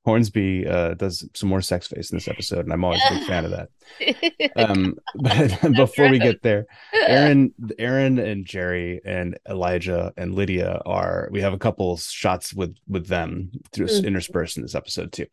[0.04, 3.26] Hornsby uh, does some more sex face in this episode, and I'm always a big
[3.26, 3.68] fan of that.
[4.56, 11.28] Um, but before we get there, Aaron, Aaron, and Jerry, and Elijah and Lydia are.
[11.30, 14.06] We have a couple shots with with them through mm-hmm.
[14.06, 15.26] interspersed in this episode too,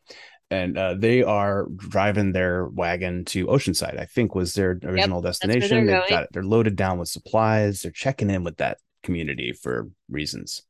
[0.50, 4.00] and uh, they are driving their wagon to Oceanside.
[4.00, 5.86] I think was their original yep, destination.
[5.86, 7.82] They've got they're loaded down with supplies.
[7.82, 10.62] They're checking in with that community for reasons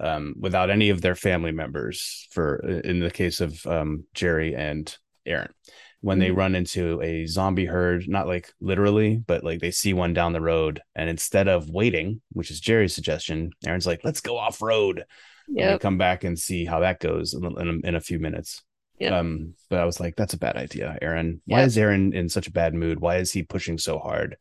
[0.00, 4.94] um, without any of their family members for in the case of um, Jerry and
[5.26, 5.52] Aaron
[6.00, 6.20] when mm-hmm.
[6.22, 10.32] they run into a zombie herd not like literally but like they see one down
[10.32, 14.62] the road and instead of waiting which is Jerry's suggestion Aaron's like let's go off
[14.62, 15.04] road
[15.48, 18.62] yeah come back and see how that goes in, in, in a few minutes
[19.00, 19.12] Yep.
[19.14, 21.40] Um, but I was like, that's a bad idea, Aaron.
[21.46, 21.68] Why yep.
[21.68, 23.00] is Aaron in such a bad mood?
[23.00, 24.36] Why is he pushing so hard?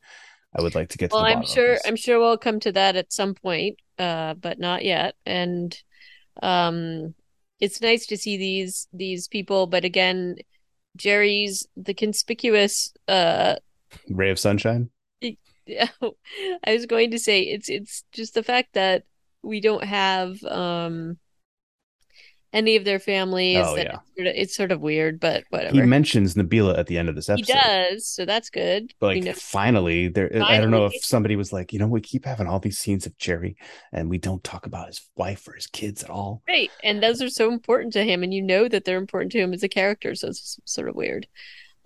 [0.58, 1.12] I would like to get.
[1.12, 1.78] Well, to I'm sure.
[1.86, 5.16] I'm sure we'll come to that at some point, uh, but not yet.
[5.26, 5.78] And
[6.42, 7.14] um,
[7.60, 10.38] it's nice to see these these people, but again,
[10.96, 13.56] Jerry's the conspicuous uh,
[14.10, 14.90] ray of sunshine.
[15.66, 15.90] Yeah,
[16.66, 19.04] I was going to say it's it's just the fact that
[19.44, 21.20] we don't have um
[22.52, 23.58] any of their families.
[23.60, 23.82] Oh, yeah.
[23.82, 25.76] It's sort, of, it's sort of weird, but whatever.
[25.76, 27.54] He mentions Nabila at the end of this episode.
[27.54, 28.94] He does, so that's good.
[29.00, 30.30] But like, finally, there.
[30.30, 30.52] Finally.
[30.52, 33.06] I don't know if somebody was like, you know, we keep having all these scenes
[33.06, 33.56] of Jerry,
[33.92, 36.42] and we don't talk about his wife or his kids at all.
[36.48, 39.40] Right, and those are so important to him, and you know that they're important to
[39.40, 41.28] him as a character, so it's sort of weird.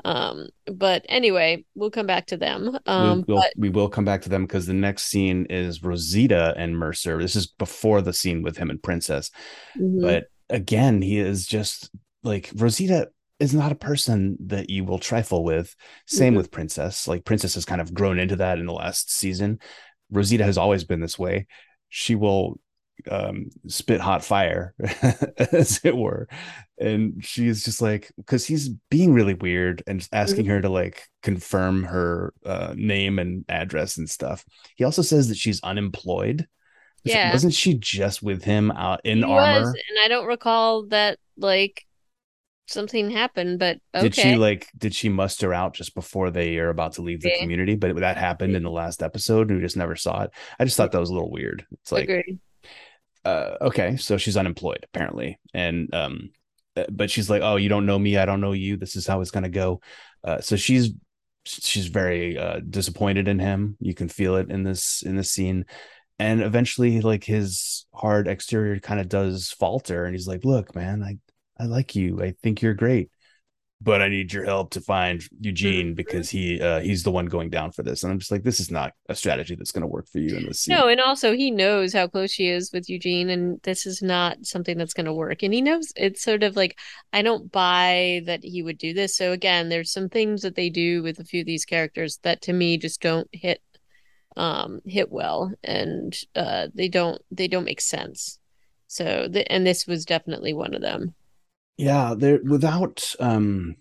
[0.05, 2.77] Um, but anyway, we'll come back to them.
[2.87, 3.53] Um, we'll, but...
[3.55, 7.21] we will come back to them because the next scene is Rosita and Mercer.
[7.21, 9.29] This is before the scene with him and Princess,
[9.77, 10.01] mm-hmm.
[10.01, 11.89] but again, he is just
[12.23, 15.75] like Rosita is not a person that you will trifle with.
[16.07, 16.37] Same mm-hmm.
[16.37, 17.07] with Princess.
[17.07, 19.59] Like Princess has kind of grown into that in the last season.
[20.11, 21.47] Rosita has always been this way.
[21.89, 22.59] She will
[23.09, 24.73] um spit hot fire
[25.51, 26.27] as it were
[26.79, 30.53] and she's just like because he's being really weird and asking mm-hmm.
[30.53, 35.37] her to like confirm her uh name and address and stuff he also says that
[35.37, 36.47] she's unemployed
[37.03, 37.31] yeah.
[37.31, 39.59] Wasn't she just with him out in he armor?
[39.59, 41.85] Was, and I don't recall that like
[42.67, 44.03] something happened, but okay.
[44.03, 47.33] Did she like did she muster out just before they are about to leave the
[47.39, 47.75] community?
[47.75, 50.31] But that happened in the last episode and we just never saw it.
[50.59, 51.65] I just thought that was a little weird.
[51.71, 52.39] It's like Agreed.
[53.25, 55.39] uh okay, so she's unemployed apparently.
[55.53, 56.31] And um
[56.75, 58.77] uh, but she's like, "Oh, you don't know me, I don't know you.
[58.77, 59.79] This is how it's going to go."
[60.23, 60.91] Uh so she's
[61.45, 63.77] she's very uh disappointed in him.
[63.79, 65.65] You can feel it in this in this scene
[66.23, 71.03] and eventually like his hard exterior kind of does falter and he's like look man
[71.03, 71.17] i
[71.61, 73.09] i like you i think you're great
[73.81, 75.95] but i need your help to find eugene mm-hmm.
[75.95, 78.61] because he uh he's the one going down for this and i'm just like this
[78.61, 80.75] is not a strategy that's going to work for you in this scene.
[80.75, 84.37] no and also he knows how close she is with eugene and this is not
[84.45, 86.79] something that's going to work and he knows it's sort of like
[87.11, 90.69] i don't buy that he would do this so again there's some things that they
[90.69, 93.61] do with a few of these characters that to me just don't hit
[94.37, 98.39] um hit well and uh they don't they don't make sense.
[98.87, 101.13] So the, and this was definitely one of them.
[101.77, 103.75] Yeah there without um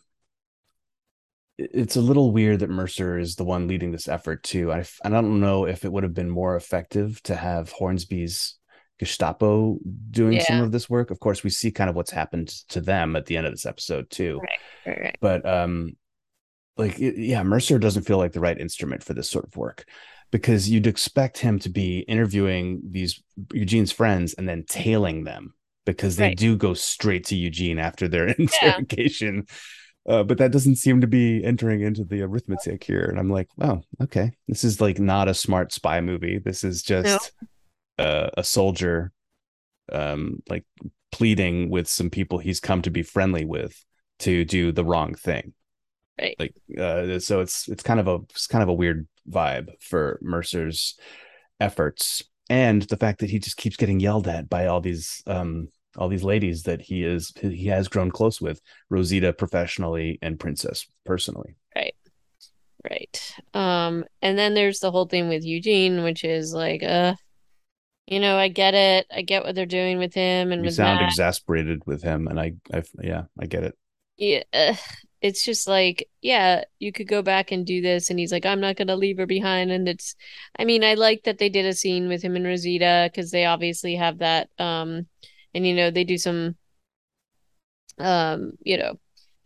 [1.58, 4.72] it's a little weird that mercer is the one leading this effort too.
[4.72, 8.56] I i don't know if it would have been more effective to have hornsby's
[8.98, 9.78] gestapo
[10.10, 10.44] doing yeah.
[10.44, 11.10] some of this work.
[11.10, 13.66] Of course we see kind of what's happened to them at the end of this
[13.66, 14.40] episode too.
[14.40, 14.48] Right,
[14.86, 15.18] right, right.
[15.20, 15.96] but um
[16.76, 19.84] like yeah mercer doesn't feel like the right instrument for this sort of work
[20.32, 26.16] because you'd expect him to be interviewing these Eugene's friends and then tailing them because
[26.16, 26.36] they right.
[26.36, 29.46] do go straight to Eugene after their interrogation.
[29.46, 30.14] Yeah.
[30.14, 33.04] Uh, but that doesn't seem to be entering into the arithmetic here.
[33.04, 34.32] And I'm like, wow, okay.
[34.48, 36.38] This is like not a smart spy movie.
[36.38, 37.30] This is just
[37.98, 38.04] no.
[38.04, 39.12] uh, a soldier
[39.92, 40.64] um, like
[41.12, 43.84] pleading with some people he's come to be friendly with
[44.20, 45.52] to do the wrong thing.
[46.18, 46.36] Right.
[46.38, 50.18] Like uh, so it's it's kind of a it's kind of a weird vibe for
[50.22, 50.98] Mercer's
[51.60, 55.68] efforts and the fact that he just keeps getting yelled at by all these um
[55.96, 60.86] all these ladies that he is he has grown close with Rosita professionally and Princess
[61.04, 61.54] personally.
[61.74, 61.94] Right.
[62.88, 63.34] Right.
[63.54, 67.14] Um and then there's the whole thing with Eugene which is like uh
[68.06, 69.06] you know, I get it.
[69.14, 71.08] I get what they're doing with him and you with sound that.
[71.08, 73.76] exasperated with him and I I yeah, I get it.
[74.16, 74.76] Yeah
[75.22, 78.60] it's just like yeah you could go back and do this and he's like i'm
[78.60, 80.16] not going to leave her behind and it's
[80.58, 83.46] i mean i like that they did a scene with him and rosita because they
[83.46, 85.06] obviously have that um
[85.54, 86.56] and you know they do some
[87.98, 88.98] um you know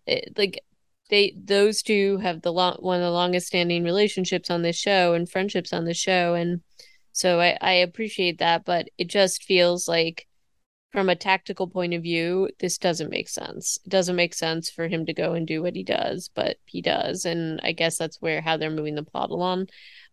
[0.07, 0.65] it, like
[1.11, 5.13] they those two have the long one of the longest standing relationships on this show
[5.13, 6.63] and friendships on the show and
[7.13, 10.27] so I, I appreciate that but it just feels like
[10.93, 13.79] from a tactical point of view this doesn't make sense.
[13.85, 16.81] It doesn't make sense for him to go and do what he does but he
[16.81, 19.69] does and i guess that's where how they're moving the plot along.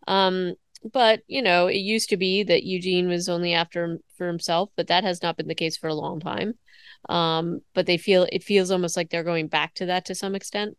[0.06, 0.54] Um
[0.92, 4.70] but you know it used to be that eugene was only after him for himself
[4.76, 6.54] but that has not been the case for a long time.
[7.08, 10.34] Um but they feel it feels almost like they're going back to that to some
[10.34, 10.76] extent.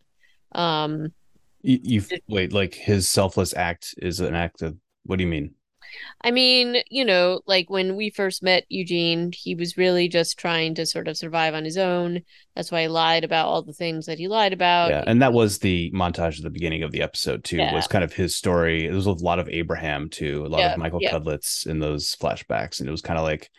[0.52, 1.14] Um,
[1.62, 5.56] you, you wait, like his selfless act is an act of what do you mean?
[6.22, 10.76] I mean, you know, like when we first met Eugene, he was really just trying
[10.76, 12.22] to sort of survive on his own.
[12.56, 14.90] That's why he lied about all the things that he lied about.
[14.92, 17.58] Yeah, and that was the montage at the beginning of the episode too.
[17.58, 17.74] Yeah.
[17.74, 18.88] Was kind of his story.
[18.88, 21.14] There was a lot of Abraham too, a lot yeah, of Michael yeah.
[21.14, 23.50] Cudlitz in those flashbacks, and it was kind of like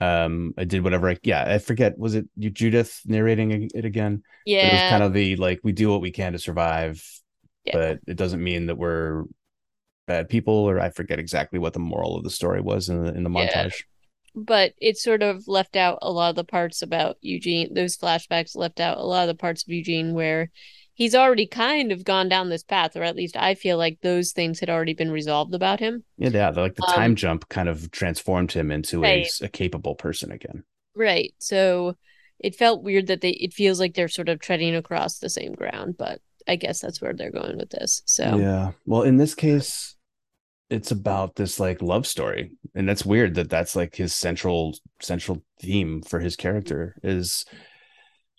[0.00, 4.22] um i did whatever i yeah i forget was it you judith narrating it again
[4.46, 7.04] yeah it was kind of the like we do what we can to survive
[7.72, 9.24] but it doesn't mean that we're
[10.08, 13.14] bad people or i forget exactly what the moral of the story was in the
[13.14, 13.70] in the montage yeah.
[14.34, 18.56] but it sort of left out a lot of the parts about eugene those flashbacks
[18.56, 20.50] left out a lot of the parts of eugene where
[20.98, 24.32] he's already kind of gone down this path, or at least I feel like those
[24.32, 26.04] things had already been resolved about him.
[26.18, 26.50] Yeah, yeah.
[26.50, 29.28] Like the time um, jump kind of transformed him into right.
[29.40, 30.64] a, a capable person again.
[30.96, 31.32] Right.
[31.38, 31.96] So
[32.40, 35.52] it felt weird that they it feels like they're sort of treading across the same
[35.52, 38.02] ground, but I guess that's where they're going with this.
[38.04, 38.72] So yeah.
[38.84, 39.94] Well, in this case,
[40.70, 45.42] it's about this like love story, and that's weird that that's like his central central
[45.60, 47.44] theme for his character is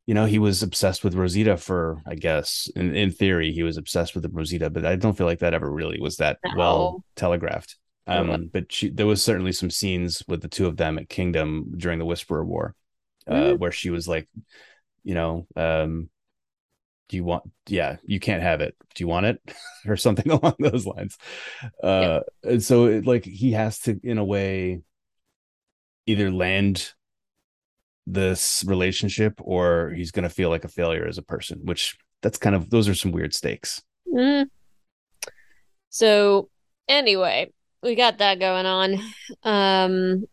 [0.10, 3.78] you know, he was obsessed with Rosita for, I guess, in, in theory, he was
[3.78, 6.54] obsessed with Rosita, but I don't feel like that ever really was that no.
[6.58, 7.78] well telegraphed.
[8.08, 11.74] Um, but she, there was certainly some scenes with the two of them at Kingdom
[11.78, 12.74] during the Whisperer War,
[13.28, 13.60] uh, mm.
[13.60, 14.28] where she was like,
[15.04, 16.10] you know, um,
[17.10, 18.76] do you want yeah you can't have it.
[18.96, 19.42] Do you want it?
[19.88, 21.18] Or something along those lines.
[21.84, 22.52] Uh yeah.
[22.52, 24.82] and so it, like he has to in a way
[26.06, 26.94] either land
[28.06, 32.38] this relationship or he's going to feel like a failure as a person which that's
[32.38, 33.82] kind of those are some weird stakes.
[34.14, 34.48] Mm.
[35.90, 36.50] so
[36.88, 39.00] anyway we got that going on.
[39.44, 40.26] Um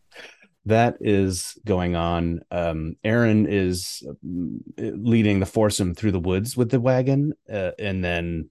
[0.67, 6.71] that is going on um aaron is mm, leading the foursome through the woods with
[6.71, 8.49] the wagon uh, and then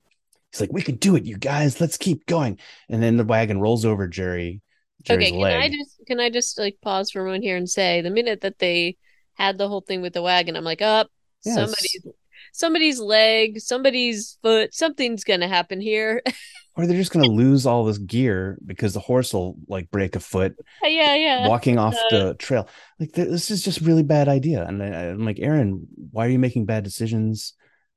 [0.51, 2.57] he's like we can do it you guys let's keep going
[2.89, 4.61] and then the wagon rolls over jerry
[5.03, 5.61] Jerry's okay, can leg.
[5.61, 8.41] I just can I just like pause for a moment here and say the minute
[8.41, 8.97] that they
[9.35, 10.55] had the whole thing with the wagon.
[10.55, 11.11] I'm like, up, oh,
[11.45, 11.55] yes.
[11.55, 12.07] somebody's
[12.55, 16.21] somebody's leg, somebody's foot, something's gonna happen here.
[16.77, 20.19] or they're just gonna lose all this gear because the horse will like break a
[20.19, 20.55] foot.
[20.81, 21.47] Yeah, yeah.
[21.47, 22.67] Walking off uh, the trail,
[22.99, 24.65] like this is just really bad idea.
[24.65, 27.53] And I, am like, Aaron, why are you making bad decisions?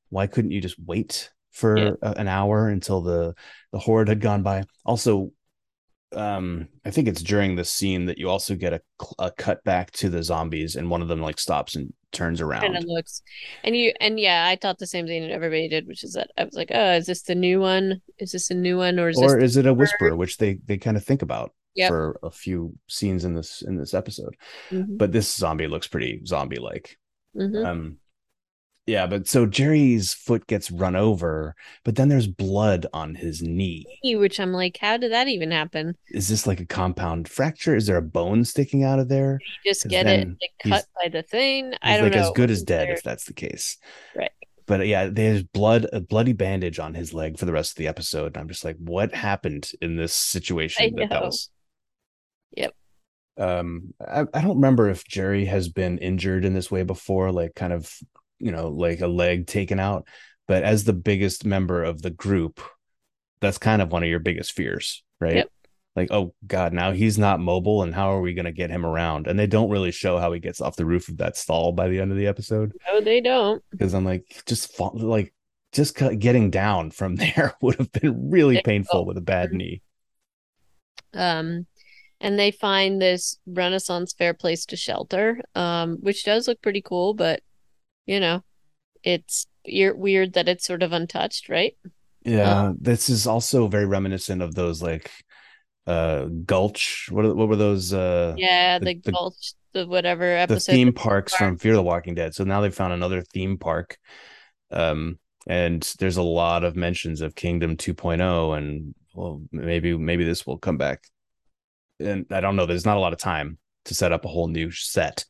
[0.09, 1.91] Why couldn't you just wait for yeah.
[2.01, 3.35] a, an hour until the
[3.71, 4.63] the horde had gone by?
[4.85, 5.31] Also,
[6.15, 8.81] um i think it's during the scene that you also get a,
[9.19, 12.63] a cut back to the zombies and one of them like stops and turns around
[12.63, 13.21] and looks
[13.63, 16.31] and you and yeah i thought the same thing that everybody did which is that
[16.37, 19.09] i was like oh is this the new one is this a new one or
[19.09, 21.89] is or is it a whisper which they they kind of think about yep.
[21.89, 24.35] for a few scenes in this in this episode
[24.71, 24.97] mm-hmm.
[24.97, 26.97] but this zombie looks pretty zombie like
[27.37, 27.63] mm-hmm.
[27.63, 27.97] um
[28.89, 33.85] yeah, but so Jerry's foot gets run over, but then there's blood on his knee.
[34.03, 35.95] Which I'm like, how did that even happen?
[36.07, 37.75] Is this like a compound fracture?
[37.75, 39.39] Is there a bone sticking out of there?
[39.63, 41.75] You just get it like, cut by the thing.
[41.83, 42.21] I don't like know.
[42.21, 42.95] as good as dead there.
[42.95, 43.77] if that's the case.
[44.15, 44.31] Right.
[44.65, 47.87] But yeah, there's blood, a bloody bandage on his leg for the rest of the
[47.87, 48.33] episode.
[48.33, 50.95] And I'm just like, what happened in this situation?
[50.95, 51.49] That, that was.
[52.57, 52.73] Yep.
[53.37, 57.55] Um, I, I don't remember if Jerry has been injured in this way before, like
[57.55, 57.99] kind of
[58.39, 60.07] you know like a leg taken out.
[60.47, 62.59] But as the biggest member of the group
[63.41, 65.35] that's kind of one of your biggest fears right?
[65.35, 65.51] Yep.
[65.95, 68.85] like oh god now he's not mobile and how are we going to get him
[68.85, 69.27] around?
[69.27, 71.87] And they don't really show how he gets off the roof of that stall by
[71.87, 72.73] the end of the episode.
[72.87, 73.63] No they don't.
[73.71, 75.33] Because i'm like just fall, like
[75.71, 79.81] just getting down from there would have been really painful with a bad knee.
[81.13, 81.65] Um
[82.21, 87.13] and they find this renaissance fair place to shelter um which does look pretty cool
[87.13, 87.41] but
[88.09, 88.43] you know,
[89.03, 91.77] it's weird that it's sort of untouched, right?
[92.25, 95.11] Yeah, um, this is also very reminiscent of those like
[95.87, 100.75] uh gulch what what were those uh yeah the, the gulch the whatever episode the
[100.75, 101.39] theme parks park.
[101.39, 103.97] from fear the walking dead so now they've found another theme park
[104.71, 110.45] um and there's a lot of mentions of kingdom 2.0 and well maybe maybe this
[110.45, 111.01] will come back
[111.99, 114.47] and i don't know there's not a lot of time to set up a whole
[114.47, 115.25] new set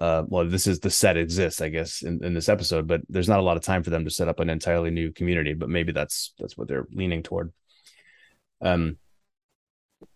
[0.00, 3.28] uh, well, this is the set exists, I guess, in, in this episode, but there's
[3.28, 5.54] not a lot of time for them to set up an entirely new community.
[5.54, 7.52] But maybe that's that's what they're leaning toward.
[8.60, 8.98] Um,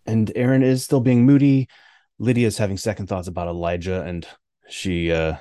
[0.06, 1.68] and Aaron is still being moody.
[2.20, 4.26] Lydia's having second thoughts about Elijah, and
[4.68, 5.34] she, uh,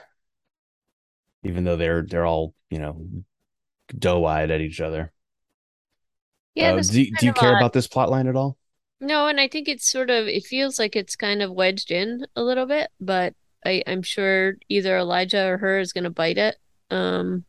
[1.44, 3.06] even though they're they're all you know
[3.96, 5.12] doe eyed at each other.
[6.56, 6.74] Yeah.
[6.74, 7.58] Uh, do, do you care odd.
[7.58, 8.58] about this plot line at all?
[9.02, 12.26] No, and I think it's sort of it feels like it's kind of wedged in
[12.36, 13.34] a little bit, but
[13.66, 16.56] I, I'm sure either Elijah or her is gonna bite it.
[16.92, 17.46] Um,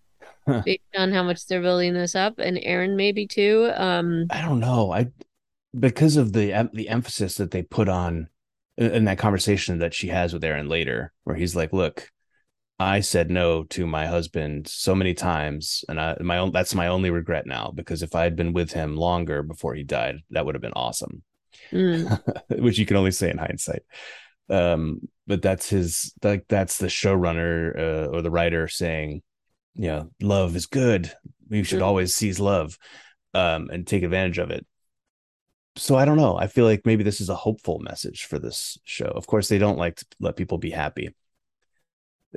[0.64, 3.70] based on how much they're building this up, and Aaron maybe too.
[3.74, 4.92] Um, I don't know.
[4.92, 5.08] I
[5.78, 8.28] because of the the emphasis that they put on
[8.76, 12.10] in, in that conversation that she has with Aaron later, where he's like, "Look,
[12.78, 16.88] I said no to my husband so many times, and I my own that's my
[16.88, 20.46] only regret now because if I had been with him longer before he died, that
[20.46, 21.22] would have been awesome."
[21.72, 22.20] Mm,
[22.60, 23.82] Which you can only say in hindsight.
[24.48, 29.22] Um, but that's his like that's the showrunner uh, or the writer saying,
[29.74, 31.12] you know, love is good.
[31.48, 31.86] We should Mm.
[31.86, 32.78] always seize love
[33.34, 34.66] um, and take advantage of it
[35.76, 36.36] so I don't know.
[36.36, 39.06] I feel like maybe this is a hopeful message for this show.
[39.06, 41.14] Of course, they don't like to let people be happy.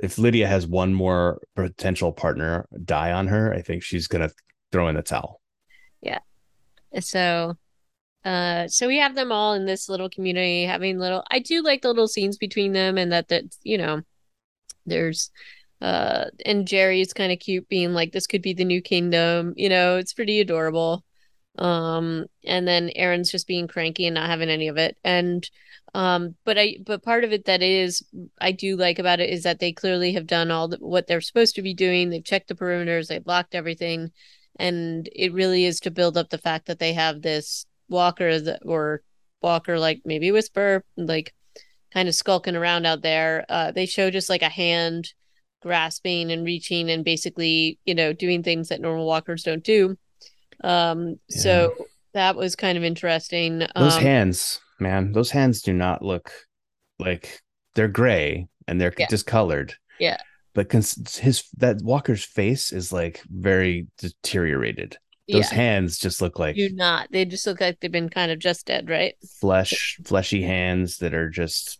[0.02, 4.30] If Lydia has one more potential partner die on her, I think she's gonna
[4.72, 5.40] throw in the towel.
[6.00, 6.20] Yeah.
[7.00, 7.56] So,
[8.26, 11.22] uh, so we have them all in this little community having little.
[11.30, 14.02] I do like the little scenes between them, and that that you know,
[14.84, 15.30] there's,
[15.80, 19.68] uh, and Jerry's kind of cute, being like, "This could be the new kingdom." You
[19.68, 21.04] know, it's pretty adorable.
[21.58, 24.98] Um, and then Aaron's just being cranky and not having any of it.
[25.04, 25.48] And
[25.94, 28.02] um, but I but part of it that is
[28.40, 31.20] I do like about it is that they clearly have done all the, what they're
[31.20, 32.10] supposed to be doing.
[32.10, 34.10] They've checked the perimeters, they've blocked everything,
[34.58, 38.60] and it really is to build up the fact that they have this walker that
[38.64, 39.02] or
[39.42, 41.32] walker like maybe whisper like
[41.92, 43.44] kind of skulking around out there.
[43.48, 45.12] Uh, they show just like a hand
[45.62, 49.96] grasping and reaching and basically you know doing things that normal walkers don't do.
[50.64, 51.74] Um, so
[52.14, 53.58] that was kind of interesting.
[53.74, 56.32] Those Um, hands, man, those hands do not look
[56.98, 57.42] like
[57.74, 59.06] they're gray and they're Yeah.
[59.08, 59.74] discolored.
[60.00, 60.16] Yeah.
[60.54, 64.96] But cons- his that Walker's face is like very deteriorated.
[65.32, 67.10] Those yeah, hands just look like do not.
[67.12, 69.16] They just look like they've been kind of just dead, right?
[69.40, 71.78] flesh fleshy hands that are just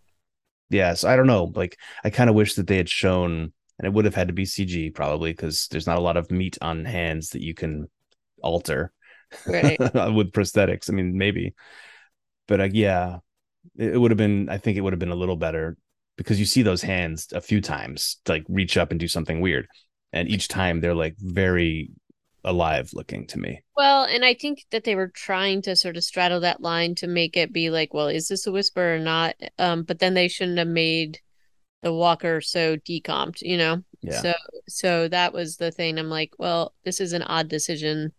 [0.71, 3.93] yes i don't know like i kind of wish that they had shown and it
[3.93, 6.85] would have had to be cg probably because there's not a lot of meat on
[6.85, 7.89] hands that you can
[8.43, 8.93] alter
[9.47, 9.81] Right.
[9.81, 11.55] with prosthetics i mean maybe
[12.49, 13.19] but uh, yeah
[13.79, 15.77] it, it would have been i think it would have been a little better
[16.17, 19.41] because you see those hands a few times to like reach up and do something
[19.41, 19.69] weird
[20.13, 21.91] and each time they're like very
[22.47, 26.05] alive looking to me Well, and I think that they were trying to sort of
[26.05, 29.37] straddle that line to make it be like, well, is this a whisper or not?
[29.59, 31.21] Um, but then they shouldn't have made
[31.83, 33.83] the walker so decomped, you know?
[34.03, 34.35] yeah So
[34.69, 35.99] so that was the thing.
[35.99, 38.13] I'm like, well, this is an odd decision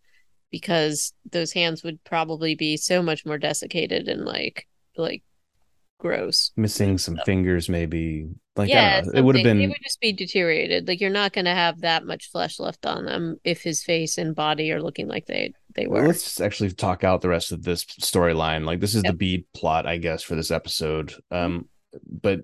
[0.51, 4.67] because those hands would probably be so much more desiccated and like
[4.97, 5.23] like
[5.99, 6.51] gross.
[6.55, 9.19] missing some fingers maybe like yeah, I don't know.
[9.19, 9.61] it would have been.
[9.61, 10.87] It would just be deteriorated.
[10.87, 14.17] Like you're not going to have that much flesh left on them if his face
[14.17, 16.07] and body are looking like they they Well, were.
[16.07, 18.65] let's actually talk out the rest of this storyline.
[18.65, 19.11] Like this is Yep.
[19.13, 21.13] the bead plot, I guess, for this episode.
[21.29, 21.67] Um,
[22.09, 22.41] but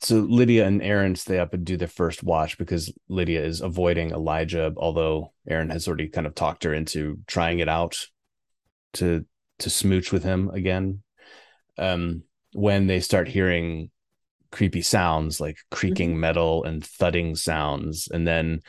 [0.00, 4.10] so Lydia and Aaron stay up and do their first watch because Lydia is avoiding
[4.10, 7.96] Elijah, although Aaron has already kind of talked her into trying it out
[8.94, 9.24] to
[9.58, 11.02] to smooch with him again.
[11.78, 12.22] Um,
[12.52, 13.90] when they start hearing
[14.50, 18.62] creepy sounds like creaking metal and thudding sounds, and then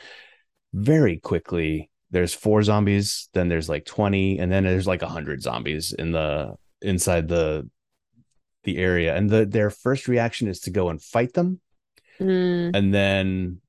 [0.74, 5.92] very quickly there's four zombies then there's like 20 and then there's like 100 zombies
[5.92, 7.68] in the inside the
[8.64, 9.16] the area.
[9.16, 11.60] And the their first reaction is to go and fight them.
[12.20, 13.60] Mm, and then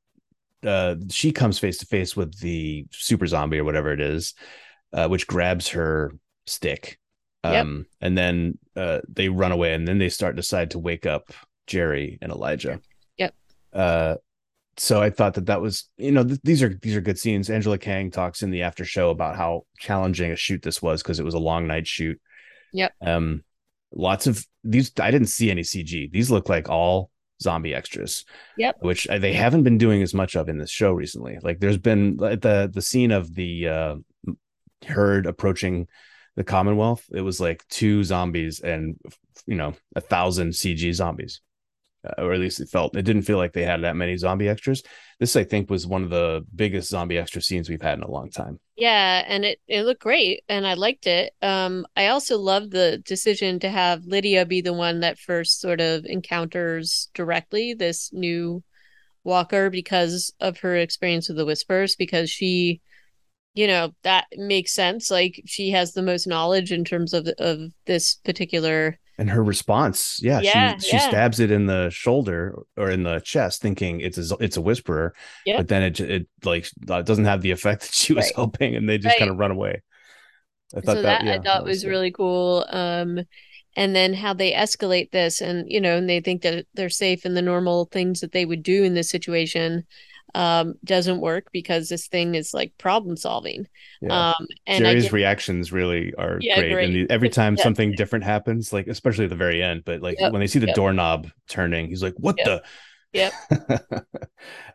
[0.65, 4.33] uh she comes face to face with the super zombie or whatever it is
[4.91, 6.13] uh which grabs her
[6.47, 6.99] stick.
[7.43, 7.65] Yep.
[7.65, 11.31] um and then uh they run away and then they start decide to wake up
[11.67, 12.79] jerry and elijah
[13.17, 13.33] Yep.
[13.73, 14.15] uh
[14.77, 17.49] so I thought that that was, you know, th- these are these are good scenes.
[17.49, 21.19] Angela Kang talks in the after show about how challenging a shoot this was because
[21.19, 22.17] it was a long night shoot.
[22.71, 22.93] Yep.
[23.01, 23.43] Um,
[23.91, 24.91] lots of these.
[24.97, 26.09] I didn't see any CG.
[26.11, 27.11] These look like all
[27.41, 28.23] zombie extras.
[28.57, 28.77] Yep.
[28.79, 31.39] Which they haven't been doing as much of in this show recently.
[31.41, 33.95] Like there's been like, the the scene of the uh,
[34.87, 35.87] herd approaching
[36.39, 37.05] the Commonwealth.
[37.13, 38.97] It was like two zombies and
[39.47, 41.41] you know a thousand CG zombies.
[42.05, 44.49] uh, or at least it felt it didn't feel like they had that many zombie
[44.49, 44.83] extras.
[45.19, 48.11] This, I think, was one of the biggest zombie extra scenes we've had in a
[48.11, 48.59] long time.
[48.75, 51.33] Yeah, and it it looked great, and I liked it.
[51.41, 55.81] Um, I also loved the decision to have Lydia be the one that first sort
[55.81, 58.63] of encounters directly this new
[59.25, 62.81] Walker because of her experience with the Whispers, because she
[63.53, 67.59] you know that makes sense like she has the most knowledge in terms of of
[67.85, 71.09] this particular and her response yeah, yeah she she yeah.
[71.09, 75.13] stabs it in the shoulder or in the chest thinking it's a it's a whisperer
[75.45, 75.57] yep.
[75.57, 78.35] but then it it like doesn't have the effect that she was right.
[78.35, 79.19] hoping and they just right.
[79.19, 79.81] kind of run away
[80.75, 83.19] i thought so that, that yeah, i thought was, was really cool um
[83.75, 87.25] and then how they escalate this and you know and they think that they're safe
[87.25, 89.83] in the normal things that they would do in this situation
[90.35, 93.67] um, doesn't work because this thing is like problem solving.
[94.01, 94.29] Yeah.
[94.29, 96.73] Um, and Jerry's get, reactions really are yeah, great.
[96.73, 96.85] great.
[96.85, 100.19] And the, every time something different happens, like especially at the very end, but like
[100.19, 100.31] yep.
[100.31, 100.75] when they see the yep.
[100.75, 102.45] doorknob turning, he's like, "What yep.
[102.45, 102.63] the."
[103.11, 103.33] Yep.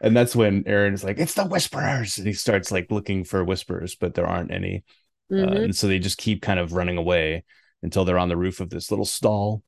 [0.00, 3.44] and that's when Aaron is like, "It's the whisperers," and he starts like looking for
[3.44, 4.84] whispers, but there aren't any.
[5.30, 5.52] Uh, mm-hmm.
[5.52, 7.44] Uh, and so they just keep kind of running away
[7.82, 9.62] until they're on the roof of this little stall.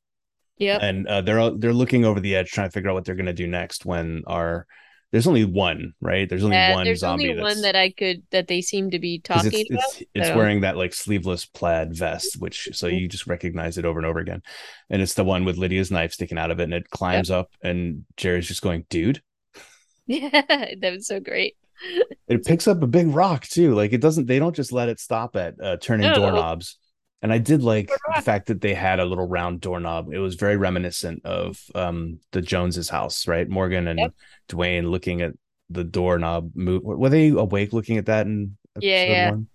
[0.57, 0.79] Yeah.
[0.81, 3.27] And uh, they're they're looking over the edge, trying to figure out what they're going
[3.27, 3.85] to do next.
[3.85, 4.65] When our
[5.11, 6.27] there's only one, right?
[6.27, 7.29] There's only yeah, one there's zombie.
[7.29, 10.01] Only one that I could that they seem to be talking it's, about.
[10.01, 13.99] It's, it's wearing that like sleeveless plaid vest, which so you just recognize it over
[13.99, 14.41] and over again.
[14.89, 17.39] And it's the one with Lydia's knife sticking out of it, and it climbs yep.
[17.39, 19.21] up, and Jerry's just going, "Dude."
[20.09, 21.57] Yeah, that was so great.
[22.29, 23.75] it picks up a big rock too.
[23.75, 24.25] Like it doesn't.
[24.25, 26.15] They don't just let it stop at uh, turning no.
[26.15, 26.77] doorknobs.
[27.21, 30.13] And I did like the fact that they had a little round doorknob.
[30.13, 33.49] It was very reminiscent of um, the Joneses' house, right?
[33.49, 34.13] Morgan and yep.
[34.47, 35.33] Duane looking at
[35.69, 36.83] the doorknob move.
[36.83, 39.31] Were they awake looking at that in yeah, yeah.
[39.31, 39.47] One?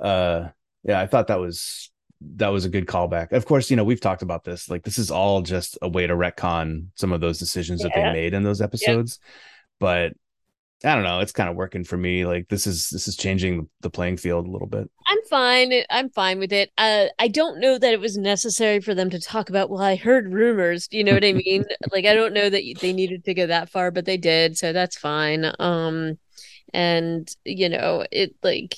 [0.00, 0.48] Uh,
[0.84, 3.32] yeah, I thought that was that was a good callback.
[3.32, 4.70] Of course, you know we've talked about this.
[4.70, 7.88] Like this is all just a way to retcon some of those decisions yeah.
[7.88, 9.18] that they made in those episodes.
[9.20, 9.30] Yep.
[9.80, 10.12] But
[10.84, 11.18] I don't know.
[11.18, 12.24] It's kind of working for me.
[12.24, 14.88] Like this is this is changing the playing field a little bit.
[15.08, 15.72] I'm fine.
[15.90, 16.70] I'm fine with it.
[16.78, 19.70] Uh, I don't know that it was necessary for them to talk about.
[19.70, 20.86] Well, I heard rumors.
[20.86, 21.64] Do you know what I mean?
[21.92, 24.72] like I don't know that they needed to go that far, but they did, so
[24.72, 25.50] that's fine.
[25.58, 26.18] Um,
[26.72, 28.76] and you know, it like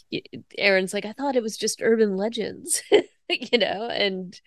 [0.56, 2.82] Aaron's like, I thought it was just urban legends.
[3.52, 4.40] you know and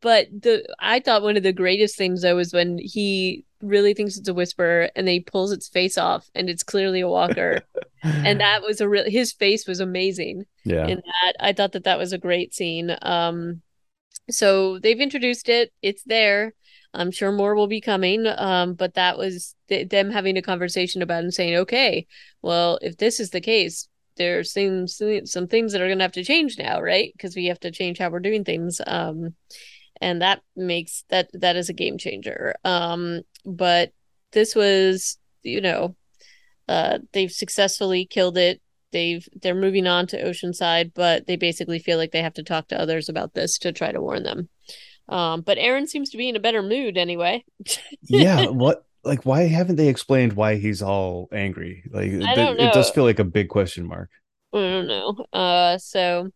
[0.00, 4.16] but the i thought one of the greatest things though was when he really thinks
[4.16, 7.60] it's a whisperer and then he pulls its face off and it's clearly a walker.
[8.02, 10.86] And that was a real his face was amazing yeah.
[10.86, 11.32] in that.
[11.40, 12.94] I thought that that was a great scene.
[13.00, 13.62] Um
[14.30, 15.72] so they've introduced it.
[15.82, 16.54] It's there.
[16.92, 18.26] I'm sure more will be coming.
[18.26, 22.06] Um but that was th- them having a conversation about and saying okay
[22.42, 26.12] well if this is the case there's seems some things that are going to have
[26.12, 27.12] to change now right?
[27.12, 29.34] Because we have to change how we're doing things um
[30.00, 32.54] and that makes that that is a game changer.
[32.64, 33.92] Um but
[34.32, 35.96] this was you know
[36.68, 38.60] uh they've successfully killed it.
[38.92, 42.68] They've they're moving on to oceanside but they basically feel like they have to talk
[42.68, 44.48] to others about this to try to warn them.
[45.08, 47.44] Um but aaron seems to be in a better mood anyway.
[48.08, 52.90] Yeah what like why haven't they explained why he's all angry like it, it does
[52.90, 54.10] feel like a big question mark
[54.52, 56.30] i don't know uh so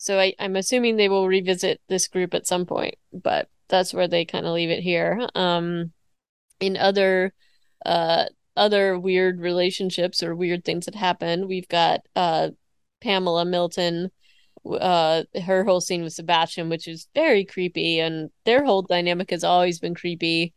[0.00, 4.08] so I, I'm assuming they will revisit this group at some point, but that's where
[4.08, 5.28] they kind of leave it here.
[5.34, 5.92] Um,
[6.58, 7.34] in other
[7.84, 8.24] uh
[8.56, 12.48] other weird relationships or weird things that happen, we've got uh
[13.02, 14.10] Pamela Milton,
[14.66, 19.44] uh her whole scene with Sebastian, which is very creepy, and their whole dynamic has
[19.44, 20.54] always been creepy.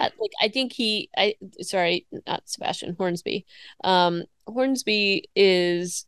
[0.00, 3.46] Like I think he I sorry, not Sebastian, Hornsby.
[3.84, 6.06] Um Hornsby is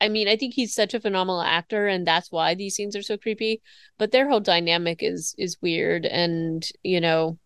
[0.00, 3.02] I mean, I think he's such a phenomenal actor, and that's why these scenes are
[3.02, 3.62] so creepy.
[3.98, 7.38] But their whole dynamic is is weird, and you know,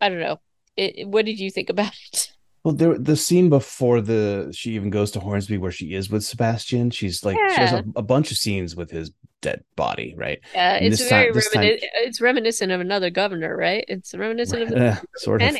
[0.00, 0.40] I don't know.
[0.76, 2.32] It, what did you think about it?
[2.66, 6.24] Well, there the scene before the she even goes to Hornsby where she is with
[6.24, 6.90] Sebastian.
[6.90, 7.54] She's like yeah.
[7.54, 10.40] she has a, a, bunch of scenes with his dead body, right?
[10.52, 11.90] Yeah, and it's very time, remini- time...
[11.94, 13.84] it's reminiscent of another governor, right?
[13.86, 15.56] It's reminiscent of uh, sort of.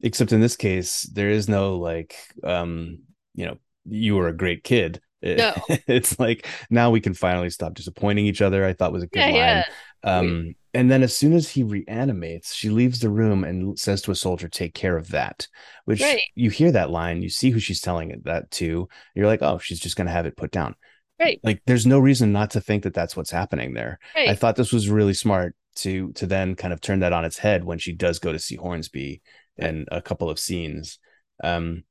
[0.00, 3.04] Except in this case, there is no like, um,
[3.36, 5.52] you know, you were a great kid no.
[5.68, 8.64] it's like now we can finally stop disappointing each other.
[8.64, 9.34] I thought was a good yeah, line.
[9.36, 10.18] Yeah.
[10.18, 14.10] Um, and then as soon as he reanimates, she leaves the room and says to
[14.10, 15.48] a soldier, "Take care of that."
[15.84, 16.20] Which right.
[16.34, 18.88] you hear that line, you see who she's telling it that to.
[19.14, 20.74] You're like, "Oh, she's just going to have it put down."
[21.18, 21.40] Right.
[21.42, 23.98] Like, there's no reason not to think that that's what's happening there.
[24.16, 24.30] Right.
[24.30, 27.38] I thought this was really smart to to then kind of turn that on its
[27.38, 29.22] head when she does go to see Hornsby
[29.58, 30.98] and a couple of scenes.
[31.42, 31.84] Um,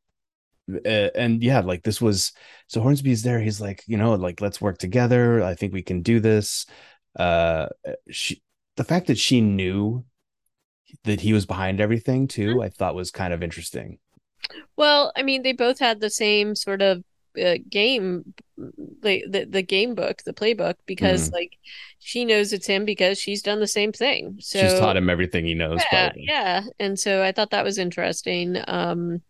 [0.86, 2.34] and yeah, like this was
[2.67, 3.39] so Hornsby's there.
[3.39, 5.43] He's like, you know, like let's work together.
[5.43, 6.65] I think we can do this.
[7.17, 7.67] Uh,
[8.09, 8.41] she,
[8.80, 10.05] the fact that she knew
[11.03, 12.61] that he was behind everything too, mm-hmm.
[12.61, 13.99] I thought was kind of interesting.
[14.77, 17.03] Well, I mean, they both had the same sort of
[17.38, 21.34] uh, game the, the the game book the playbook because mm.
[21.34, 21.57] like
[21.99, 25.45] she knows it's him because she's done the same thing so she's taught him everything
[25.45, 26.25] he knows yeah, probably.
[26.27, 29.21] yeah and so i thought that was interesting um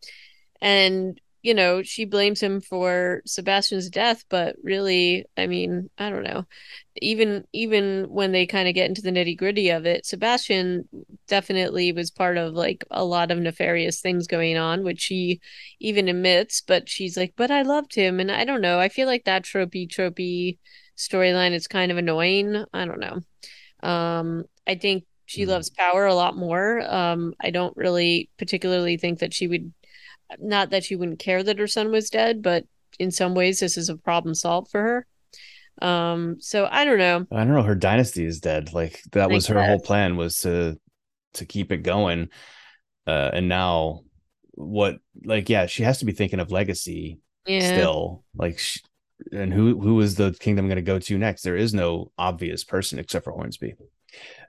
[0.61, 6.23] and you know, she blames him for Sebastian's death, but really, I mean, I don't
[6.23, 6.45] know.
[7.01, 10.89] Even even when they kind of get into the nitty gritty of it, Sebastian
[11.27, 15.39] definitely was part of like a lot of nefarious things going on, which she
[15.79, 16.59] even admits.
[16.61, 18.79] But she's like, "But I loved him," and I don't know.
[18.79, 20.57] I feel like that tropey tropey
[20.97, 22.65] storyline is kind of annoying.
[22.73, 23.21] I don't know.
[23.87, 25.47] Um, I think she mm.
[25.47, 26.81] loves power a lot more.
[26.81, 29.71] Um, I don't really particularly think that she would
[30.37, 32.65] not that she wouldn't care that her son was dead, but
[32.99, 35.07] in some ways this is a problem solved for her.
[35.81, 37.25] Um, so I don't know.
[37.31, 37.63] I don't know.
[37.63, 38.73] Her dynasty is dead.
[38.73, 40.77] Like that was her whole plan was to
[41.35, 42.29] to keep it going.
[43.07, 44.01] Uh, and now
[44.51, 44.97] what?
[45.23, 47.61] Like, yeah, she has to be thinking of legacy yeah.
[47.61, 48.23] still.
[48.35, 48.81] Like, she,
[49.31, 51.43] and who who is the kingdom going to go to next?
[51.43, 53.75] There is no obvious person except for Hornsby.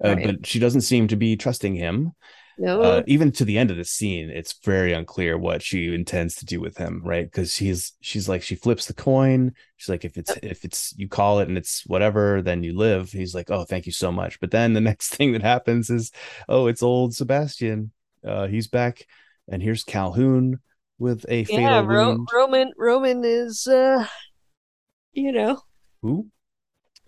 [0.04, 0.26] Uh, right.
[0.26, 2.12] But she doesn't seem to be trusting him.
[2.60, 2.82] No.
[2.82, 6.44] Uh, even to the end of the scene, it's very unclear what she intends to
[6.44, 7.24] do with him, right?
[7.24, 9.54] Because she's she's like she flips the coin.
[9.78, 13.12] She's like, if it's if it's you call it and it's whatever, then you live.
[13.12, 14.38] He's like, oh, thank you so much.
[14.40, 16.12] But then the next thing that happens is,
[16.50, 17.92] oh, it's old Sebastian.
[18.22, 19.06] Uh, he's back,
[19.50, 20.60] and here's Calhoun
[20.98, 22.28] with a fatal yeah, Ro- wound.
[22.30, 24.04] Roman Roman is, uh,
[25.14, 25.62] you know,
[26.02, 26.26] who?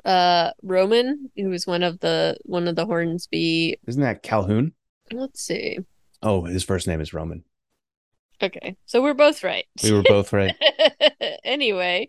[0.03, 3.77] Uh, Roman, who was one of the one of the Hornsby.
[3.87, 4.73] Isn't that Calhoun?
[5.13, 5.79] Let's see.
[6.23, 7.45] Oh, his first name is Roman.
[8.43, 9.67] Okay, so we're both right.
[9.85, 10.53] We were both right.
[11.45, 12.09] anyway,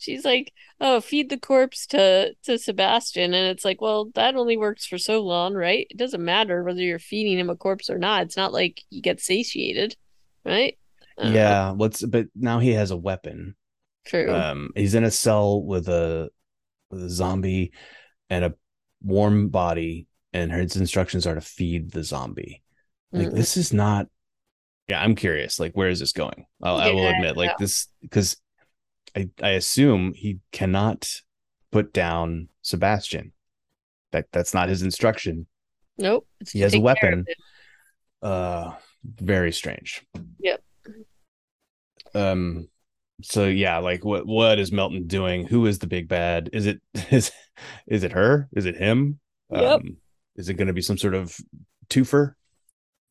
[0.00, 4.56] she's like, "Oh, feed the corpse to to Sebastian," and it's like, well, that only
[4.56, 5.86] works for so long, right?
[5.88, 8.22] It doesn't matter whether you're feeding him a corpse or not.
[8.22, 9.94] It's not like you get satiated,
[10.44, 10.76] right?
[11.16, 13.54] Yeah, what's but now he has a weapon.
[14.04, 14.32] True.
[14.32, 16.30] Um, he's in a cell with a
[16.90, 17.72] with a zombie
[18.30, 18.54] and a
[19.00, 20.08] warm body
[20.38, 22.62] and his instructions are to feed the zombie.
[23.12, 23.36] Like mm-hmm.
[23.36, 24.06] this is not.
[24.88, 25.60] Yeah, I'm curious.
[25.60, 26.46] Like, where is this going?
[26.62, 28.36] Yeah, I will admit, like this, because
[29.14, 31.10] I I assume he cannot
[31.70, 33.32] put down Sebastian.
[34.12, 35.46] That that's not his instruction.
[35.98, 36.26] Nope.
[36.50, 37.26] He has a weapon.
[38.22, 38.72] Uh,
[39.04, 40.04] very strange.
[40.40, 40.62] Yep.
[42.14, 42.68] Um.
[43.22, 45.46] So yeah, like what what is Milton doing?
[45.46, 46.50] Who is the big bad?
[46.52, 46.80] Is it
[47.10, 47.30] is
[47.86, 48.48] is it her?
[48.52, 49.18] Is it him?
[49.50, 49.80] Yep.
[49.80, 49.96] Um,
[50.38, 51.36] is it going to be some sort of
[51.90, 52.32] twofer?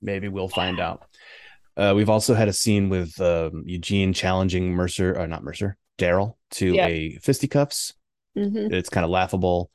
[0.01, 1.03] Maybe we'll find out.
[1.75, 6.38] Uh, we've also had a scene with um, Eugene challenging Mercer, or not Mercer, Daryl
[6.51, 6.88] to yeah.
[6.88, 7.93] a fisticuffs.
[8.36, 8.73] Mm-hmm.
[8.73, 9.69] It's kind of laughable.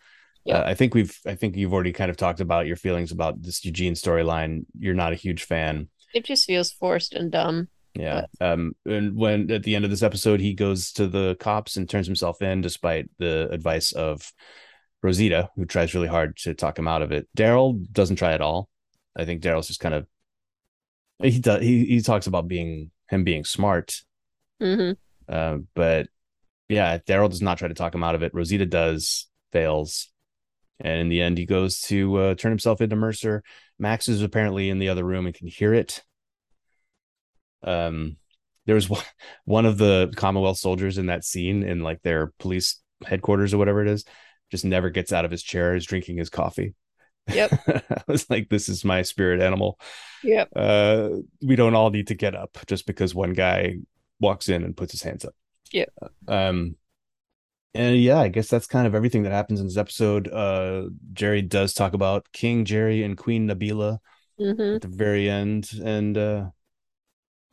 [0.44, 0.58] Yeah.
[0.58, 3.40] Uh, I think we've, I think you've already kind of talked about your feelings about
[3.40, 4.64] this Eugene storyline.
[4.76, 5.88] You're not a huge fan.
[6.14, 7.68] It just feels forced and dumb.
[7.94, 8.22] Yeah.
[8.38, 8.52] But...
[8.52, 8.76] Um.
[8.86, 12.06] And when at the end of this episode, he goes to the cops and turns
[12.06, 14.32] himself in, despite the advice of
[15.02, 17.28] Rosita, who tries really hard to talk him out of it.
[17.36, 18.68] Daryl doesn't try at all.
[19.16, 20.06] I think Daryl's just kind of
[21.20, 24.00] he does he he talks about being him being smart.
[24.60, 24.92] Mm-hmm.
[25.32, 26.08] Uh, but
[26.68, 28.34] yeah, Daryl does not try to talk him out of it.
[28.34, 30.08] Rosita does, fails.
[30.80, 33.42] And in the end, he goes to uh, turn himself into Mercer.
[33.78, 36.02] Max is apparently in the other room and can hear it.
[37.62, 38.16] Um,
[38.66, 39.04] there was one,
[39.44, 43.82] one of the Commonwealth soldiers in that scene in like their police headquarters or whatever
[43.82, 44.04] it is
[44.52, 46.74] just never gets out of his chair, is drinking his coffee.
[47.32, 47.52] Yep.
[47.90, 49.80] I was like, this is my spirit animal.
[50.22, 50.50] Yep.
[50.54, 51.08] Uh,
[51.42, 53.76] we don't all need to get up just because one guy
[54.20, 55.34] walks in and puts his hands up.
[55.72, 55.86] Yeah.
[56.28, 56.76] Um,
[57.74, 60.28] and yeah, I guess that's kind of everything that happens in this episode.
[60.28, 64.00] Uh, Jerry does talk about King Jerry and Queen Nabila
[64.38, 64.76] mm-hmm.
[64.76, 66.50] at the very end, and uh,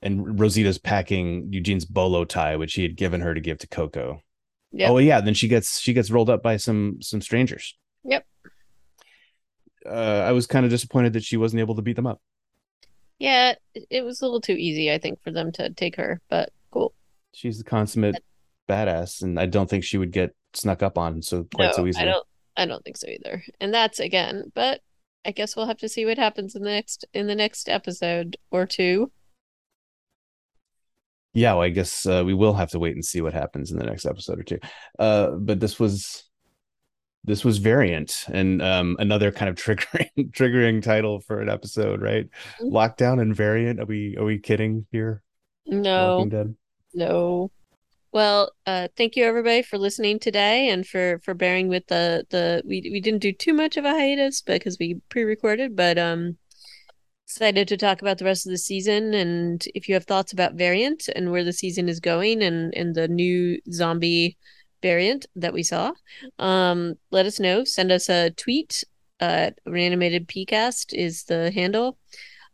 [0.01, 4.21] and Rosita's packing Eugene's bolo tie, which he had given her to give to Coco.
[4.71, 4.89] Yep.
[4.89, 7.75] Oh yeah, then she gets she gets rolled up by some some strangers.
[8.03, 8.25] Yep.
[9.85, 12.21] Uh, I was kind of disappointed that she wasn't able to beat them up.
[13.17, 16.51] Yeah, it was a little too easy, I think, for them to take her, but
[16.71, 16.93] cool.
[17.33, 18.23] She's the consummate
[18.69, 21.87] badass, and I don't think she would get snuck up on so quite no, so
[21.87, 22.03] easily.
[22.03, 23.43] I don't I don't think so either.
[23.59, 24.81] And that's again, but
[25.25, 28.37] I guess we'll have to see what happens in the next in the next episode
[28.51, 29.11] or two
[31.33, 33.77] yeah, well, I guess uh, we will have to wait and see what happens in
[33.77, 34.59] the next episode or two.
[34.97, 36.23] Uh, but this was
[37.25, 42.27] this was variant and um, another kind of triggering triggering title for an episode, right?
[42.59, 42.75] Mm-hmm.
[42.75, 43.79] Lockdown and variant.
[43.79, 45.21] Are we are we kidding here?
[45.65, 46.27] No,
[46.95, 47.51] no.
[48.11, 52.63] Well, uh, thank you everybody for listening today and for for bearing with the the
[52.65, 56.38] we we didn't do too much of a hiatus because we pre-recorded, but um
[57.29, 59.13] excited to talk about the rest of the season.
[59.13, 62.95] And if you have thoughts about Variant and where the season is going and, and
[62.95, 64.35] the new zombie
[64.81, 65.91] variant that we saw,
[66.39, 67.63] um, let us know.
[67.63, 68.83] Send us a tweet.
[69.19, 71.99] Uh, reanimated pcast is the handle.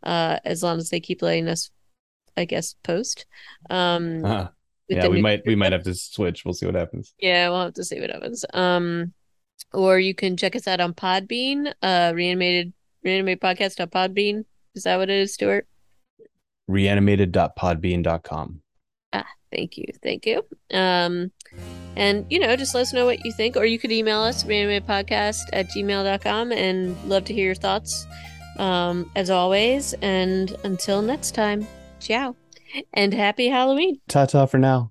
[0.02, 1.70] Uh, as long as they keep letting us,
[2.36, 3.24] I guess, post.
[3.70, 4.48] Um, uh-huh.
[4.88, 6.44] yeah, we might we might have to switch.
[6.44, 7.14] We'll see what happens.
[7.18, 8.44] Yeah, we'll have to see what happens.
[8.52, 9.14] Um,
[9.72, 14.44] or you can check us out on Podbean, uh, reanimated reanimated podcast on Podbean.
[14.76, 15.66] Is that what it is, Stuart?
[16.68, 18.60] Reanimated.podbean.com.
[19.12, 20.44] Ah, thank you, thank you.
[20.72, 21.32] Um,
[21.96, 24.44] and you know, just let us know what you think, or you could email us
[24.44, 28.06] reanimatedpodcast at gmail.com and love to hear your thoughts.
[28.58, 31.66] Um, as always, and until next time,
[32.00, 32.36] ciao
[32.92, 34.00] and happy Halloween.
[34.08, 34.88] Ta ta for now.